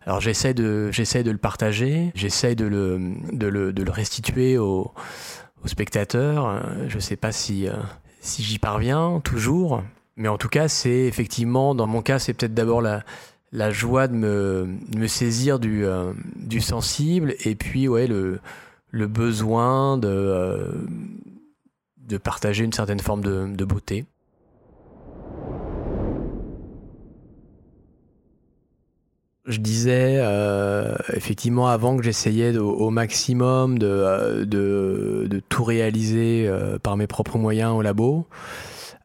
Alors 0.05 0.21
j'essaie 0.21 0.53
de 0.53 0.89
j'essaie 0.91 1.23
de 1.23 1.31
le 1.31 1.37
partager 1.37 2.11
j'essaie 2.15 2.55
de 2.55 2.65
le, 2.65 2.99
de 3.33 3.47
le 3.47 3.73
de 3.73 3.83
le 3.83 3.91
restituer 3.91 4.57
aux 4.57 4.93
au 5.63 5.67
spectateurs 5.67 6.63
je 6.87 6.99
sais 6.99 7.15
pas 7.15 7.31
si 7.31 7.67
si 8.21 8.43
j'y 8.43 8.59
parviens 8.59 9.19
toujours 9.23 9.81
mais 10.17 10.27
en 10.29 10.37
tout 10.37 10.47
cas, 10.47 10.67
c'est 10.67 11.01
effectivement, 11.01 11.75
dans 11.75 11.87
mon 11.87 12.01
cas, 12.01 12.19
c'est 12.19 12.33
peut-être 12.33 12.53
d'abord 12.53 12.81
la, 12.81 13.71
joie 13.71 14.07
de 14.07 14.13
me, 14.13 15.07
saisir 15.07 15.59
du, 15.59 15.85
euh, 15.85 16.13
du 16.35 16.61
sensible 16.61 17.35
et 17.43 17.55
puis 17.55 17.87
ouais, 17.87 18.07
le, 18.07 18.39
besoin 18.93 19.97
de, 19.97 20.07
euh, 20.07 20.71
de 21.97 22.17
partager 22.17 22.63
une 22.63 22.71
certaine 22.71 23.01
forme 23.01 23.21
de, 23.21 23.65
beauté. 23.65 24.05
Je 29.45 29.59
disais 29.59 30.15
euh, 30.17 30.95
effectivement 31.13 31.67
avant 31.67 31.97
que 31.97 32.03
j'essayais 32.03 32.57
au, 32.57 32.89
maximum 32.89 33.77
de, 33.77 35.41
tout 35.49 35.63
réaliser 35.65 36.49
par 36.83 36.95
mes 36.95 37.05
propres 37.05 37.37
moyens 37.37 37.73
au 37.73 37.81
labo. 37.81 38.25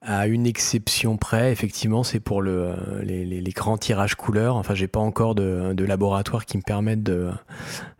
À 0.03 0.27
une 0.27 0.47
exception 0.47 1.19
près, 1.19 1.53
effectivement, 1.53 2.03
c'est 2.05 2.21
pour 2.21 2.41
le, 2.41 2.71
euh, 2.71 3.03
les, 3.03 3.27
les, 3.27 3.43
les, 3.43 3.51
grands 3.51 3.77
tirages 3.77 4.15
couleurs. 4.15 4.57
Enfin, 4.57 4.75
j'ai 4.75 4.89
pas 4.89 4.99
encore 4.99 5.35
de, 5.35 5.75
de, 5.75 5.85
laboratoire 5.85 6.47
qui 6.47 6.57
me 6.57 6.63
permette 6.63 7.03
de, 7.03 7.31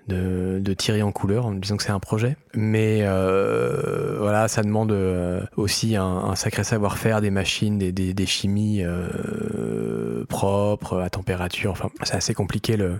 de, 0.09 0.61
de, 0.63 0.73
tirer 0.73 1.03
en 1.03 1.13
couleur, 1.13 1.45
en 1.45 1.53
disant 1.53 1.77
que 1.77 1.83
c'est 1.83 1.91
un 1.91 2.01
projet. 2.01 2.39
Mais 2.55 3.01
euh, 3.03 4.17
voilà, 4.19 4.49
ça 4.49 4.63
demande 4.63 4.93
euh, 4.93 5.43
aussi 5.59 5.95
un, 5.95 6.05
un 6.05 6.37
sacré 6.37 6.65
savoir-faire, 6.65 7.21
des 7.21 7.31
machines, 7.31 7.77
des, 7.77 7.93
des, 7.93 8.15
des 8.15 8.27
chimies 8.27 8.83
euh, 8.83 10.25
propres, 10.27 11.01
à 11.01 11.11
température. 11.11 11.71
Enfin, 11.73 11.91
c'est 12.05 12.17
assez 12.17 12.33
compliqué 12.33 12.79
le, 12.79 12.97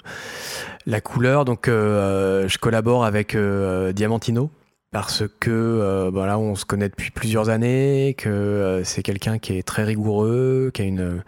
la 0.85 1.01
couleur. 1.01 1.47
Donc, 1.47 1.69
euh, 1.69 2.47
je 2.49 2.59
collabore 2.59 3.07
avec 3.07 3.35
Diamantino 3.35 4.51
parce 4.93 5.23
que 5.39 5.51
euh, 5.51 6.11
voilà, 6.13 6.39
on 6.39 6.57
se 6.57 6.65
connaît 6.65 6.89
depuis 6.89 7.13
plusieurs 7.13 7.49
années, 7.49 8.15
que 8.19 8.29
euh, 8.29 8.83
c'est 8.83 9.03
quelqu'un 9.03 9.39
qui 9.39 9.57
est 9.57 9.63
très 9.63 9.85
rigoureux, 9.85 10.73
qui 10.75 10.83
a 10.83 10.85
une, 10.85 11.23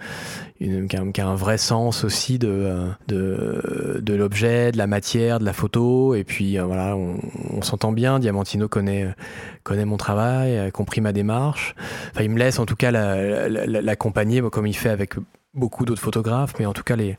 une 0.59 0.89
qui, 0.89 1.21
a, 1.21 1.27
un 1.27 1.35
vrai 1.37 1.59
sens 1.59 2.03
aussi 2.03 2.41
de 2.41 2.49
euh, 2.49 2.89
de, 3.07 4.01
de 4.03 4.15
l'objet, 4.15 4.73
de 4.73 4.79
la 4.79 4.89
matière, 4.89 5.39
de 5.39 5.45
la 5.45 5.53
photo, 5.53 6.17
et 6.17 6.25
puis 6.25 6.59
euh, 6.59 6.65
voilà, 6.65 6.97
on, 6.97 7.63
s'entend 7.63 7.93
bien. 7.93 8.19
Diamantino 8.19 8.67
connaît 8.67 9.15
connaît 9.63 9.85
mon 9.85 9.97
travail, 9.97 10.59
a 10.59 10.71
compris 10.73 11.01
ma 11.01 11.13
démarche. 11.13 11.77
Enfin, 12.11 12.25
il 12.25 12.31
me 12.31 12.39
laisse 12.39 12.59
en 12.59 12.67
tout 12.67 12.77
cas 12.77 12.91
l'accompagner, 12.91 14.37
la, 14.37 14.43
la, 14.43 14.51
comme 14.51 14.67
il 14.67 14.77
fait 14.77 14.89
avec 14.89 15.15
beaucoup 15.55 15.85
d'autres 15.85 16.03
photographes, 16.03 16.55
mais 16.59 16.67
en 16.67 16.73
tout 16.73 16.83
cas 16.83 16.97
les 16.97 17.17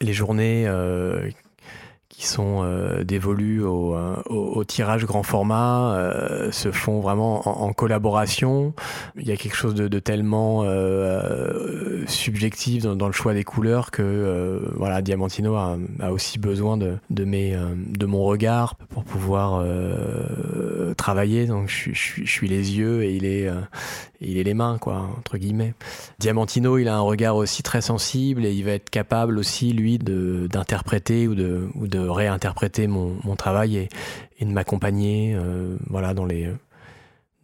les 0.00 0.12
journées 0.12 0.68
sont 2.26 2.62
euh, 2.62 3.04
dévolus 3.04 3.62
au, 3.62 3.94
euh, 3.94 4.16
au, 4.28 4.64
tirage 4.64 5.04
grand 5.04 5.22
format 5.22 5.94
euh, 5.94 6.50
se 6.52 6.70
font 6.70 7.00
vraiment 7.00 7.48
en, 7.48 7.72
collaboration. 7.72 8.74
Il 9.16 9.26
y 9.26 9.32
a 9.32 9.36
quelque 9.36 9.56
chose 9.56 9.74
de, 9.74 9.98
tellement 9.98 10.62
euh, 10.64 12.04
subjectif 12.06 12.82
dans, 12.82 13.06
le 13.06 13.12
choix 13.12 13.34
des 13.34 13.44
couleurs 13.44 13.90
que 13.90 14.70
voilà, 14.76 15.02
Diamantino 15.02 15.54
a, 15.56 15.78
aussi 16.10 16.38
besoin 16.38 16.76
de, 16.76 16.96
de, 17.10 17.24
mes, 17.24 17.56
de 17.76 18.06
mon 18.06 18.24
regard 18.24 18.74
pour 18.74 19.04
pouvoir 19.04 19.64
travailler. 20.96 21.46
Donc 21.46 21.68
je, 21.68 21.92
suis 21.94 22.48
les 22.48 22.78
yeux 22.78 23.02
et 23.02 23.14
il 23.14 23.24
est, 23.24 23.50
il 24.20 24.38
est 24.38 24.42
les 24.42 24.54
mains, 24.54 24.78
quoi, 24.78 25.08
entre 25.18 25.38
guillemets. 25.38 25.74
Diamantino, 26.18 26.78
il 26.78 26.88
a 26.88 26.96
un 26.96 27.00
regard 27.00 27.36
aussi 27.36 27.62
très 27.62 27.80
sensible 27.80 28.44
et 28.44 28.52
il 28.52 28.64
va 28.64 28.72
être 28.72 28.90
capable 28.90 29.38
aussi, 29.38 29.72
lui, 29.72 29.98
d'interpréter 29.98 31.26
ou 31.26 31.34
de, 31.34 31.98
réinterpréter 31.98 32.86
mon, 32.86 33.36
travail 33.36 33.88
et, 34.38 34.44
de 34.44 34.50
m'accompagner 34.50 35.34
euh, 35.34 35.76
voilà, 35.88 36.14
dans, 36.14 36.26
les, 36.26 36.50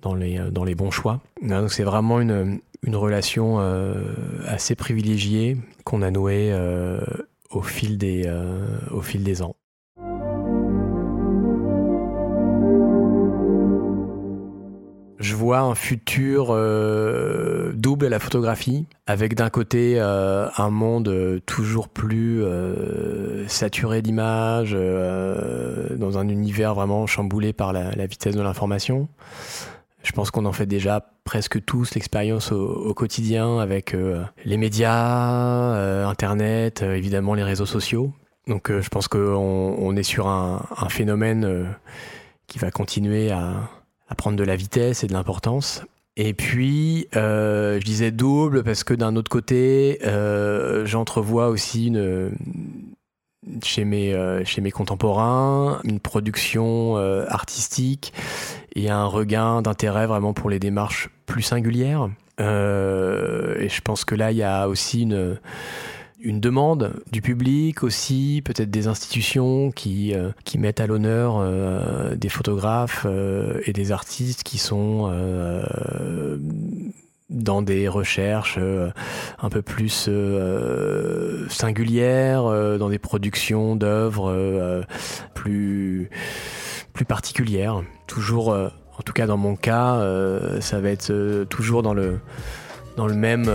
dans, 0.02 0.14
les, 0.14 0.38
dans 0.50 0.64
les 0.64 0.74
bons 0.74 0.90
choix. 0.90 1.20
C'est 1.68 1.84
vraiment 1.84 2.20
une, 2.20 2.60
relation 2.86 3.56
euh, 3.58 4.14
assez 4.46 4.74
privilégiée 4.74 5.56
qu'on 5.84 6.02
a 6.02 6.10
nouée 6.10 6.50
euh, 6.52 7.00
au, 7.51 7.62
fil 7.62 7.98
des, 7.98 8.24
euh, 8.26 8.78
au 8.90 9.01
fil 9.01 9.24
des 9.24 9.42
ans. 9.42 9.57
Je 15.18 15.34
vois 15.34 15.60
un 15.60 15.74
futur 15.74 16.48
euh, 16.50 17.72
double 17.74 18.06
à 18.06 18.08
la 18.10 18.18
photographie, 18.18 18.86
avec 19.06 19.34
d'un 19.34 19.48
côté 19.48 19.94
euh, 19.98 20.48
un 20.56 20.70
monde 20.70 21.40
toujours 21.46 21.88
plus 21.88 22.42
euh, 22.42 23.46
saturé 23.48 24.02
d'images, 24.02 24.74
euh, 24.74 25.96
dans 25.96 26.18
un 26.18 26.28
univers 26.28 26.74
vraiment 26.74 27.06
chamboulé 27.06 27.52
par 27.52 27.72
la, 27.72 28.06
vitesse 28.06 28.36
de 28.36 28.42
l'information. 28.42 29.08
Je 30.02 30.12
pense 30.12 30.30
qu'on 30.30 30.44
en 30.44 30.52
fait 30.52 30.66
déjà 30.66 31.04
presque 31.24 31.64
tous 31.64 31.94
l'expérience 31.94 32.52
au, 32.52 32.94
quotidien 32.94 33.58
avec 33.58 33.94
euh, 33.94 34.22
les 34.44 34.56
médias, 34.56 35.74
euh, 35.74 36.06
Internet, 36.06 36.82
évidemment 36.82 37.34
les 37.34 37.42
réseaux 37.42 37.66
sociaux. 37.66 38.12
Donc 38.46 38.70
je 38.70 38.88
pense 38.88 39.08
qu'on 39.08 39.18
on 39.18 39.96
est 39.96 40.04
sur 40.04 40.28
un 40.28 40.88
phénomène 40.88 41.74
qui 42.46 42.60
va 42.60 42.70
continuer 42.70 43.32
à, 43.32 43.68
à 44.09 44.14
prendre 44.14 44.36
de 44.36 44.44
la 44.44 44.57
vitesse 44.57 45.04
et 45.04 45.07
de 45.07 45.12
l'importance. 45.12 45.82
Et 46.16 46.32
puis, 46.32 47.09
euh, 47.14 47.78
je 47.78 47.84
disais 47.84 48.11
double 48.11 48.64
parce 48.64 48.84
que 48.84 48.94
d'un 48.94 49.16
autre 49.16 49.30
côté, 49.30 49.98
euh, 50.04 50.86
j'entrevois 50.86 51.48
aussi 51.48 51.88
une, 51.88 52.32
chez 53.62 53.84
mes, 53.84 54.14
euh, 54.14 54.42
chez 54.44 54.62
mes 54.62 54.70
contemporains, 54.70 55.80
une 55.84 56.00
production 56.00 56.96
euh, 56.96 57.26
artistique 57.28 58.14
et 58.74 58.88
un 58.88 59.04
regain 59.04 59.61
d'intérêt 59.61 60.07
vraiment 60.07 60.32
pour 60.32 60.48
les 60.48 60.59
démarches 60.59 61.11
plus 61.26 61.42
singulières. 61.42 62.09
Et 62.38 63.68
je 63.68 63.80
pense 63.82 64.04
que 64.04 64.14
là, 64.14 64.30
il 64.30 64.36
y 64.36 64.42
a 64.42 64.68
aussi 64.68 65.02
une, 65.02 65.38
une 66.27 66.41
demande 66.41 66.95
du 67.12 67.22
public 67.22 67.83
aussi, 67.83 68.43
peut-être 68.45 68.70
des 68.70 68.89
institutions 68.89 69.70
qui, 69.70 70.12
qui 70.45 70.59
mettent 70.59 70.81
à 70.81 70.87
l'honneur 70.87 71.41
des 72.16 72.29
photographes 72.29 73.07
et 73.64 73.72
des 73.72 73.93
artistes 73.93 74.43
qui 74.43 74.59
sont 74.59 75.09
dans 77.31 77.62
des 77.62 77.89
recherches 77.89 78.57
euh, 78.59 78.91
un 79.41 79.51
peu 79.51 79.62
plus 79.62 80.07
euh, 80.09 81.49
singulières, 81.49 82.47
euh, 82.47 82.79
dans 82.79 82.89
des 82.89 82.99
productions 82.99 83.77
d'œuvres 83.77 84.85
plus, 85.35 86.11
plus 86.93 87.05
particulières. 87.05 87.83
Toujours, 88.07 88.49
en 88.51 89.03
tout 89.05 89.12
cas 89.12 89.27
dans 89.27 89.37
mon 89.37 89.57
cas, 89.57 90.01
ça 90.61 90.81
va 90.81 90.91
être 90.91 91.45
toujours 91.45 91.83
dans 91.83 91.95
le, 91.95 92.18
dans, 92.97 93.07
le 93.07 93.14
même, 93.14 93.51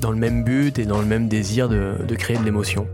dans 0.00 0.10
le 0.10 0.16
même 0.16 0.44
but 0.44 0.78
et 0.78 0.86
dans 0.86 1.00
le 1.00 1.06
même 1.06 1.28
désir 1.28 1.68
de, 1.68 2.14
créer 2.14 2.36
de 2.38 2.44
l'émotion. 2.44 2.86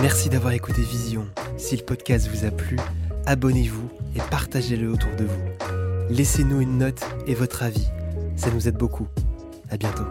Merci 0.00 0.28
d'avoir 0.28 0.52
écouté 0.52 0.82
Vision. 0.82 1.26
Si 1.56 1.76
le 1.76 1.82
podcast 1.82 2.28
vous 2.28 2.44
a 2.44 2.50
plu, 2.50 2.78
abonnez-vous 3.26 3.88
et 4.16 4.20
partagez-le 4.30 4.90
autour 4.90 5.14
de 5.16 5.24
vous. 5.24 6.10
Laissez-nous 6.10 6.60
une 6.60 6.78
note 6.78 7.04
et 7.26 7.34
votre 7.34 7.62
avis, 7.62 7.88
ça 8.36 8.50
nous 8.50 8.68
aide 8.68 8.76
beaucoup. 8.76 9.08
À 9.70 9.76
bientôt. 9.76 10.04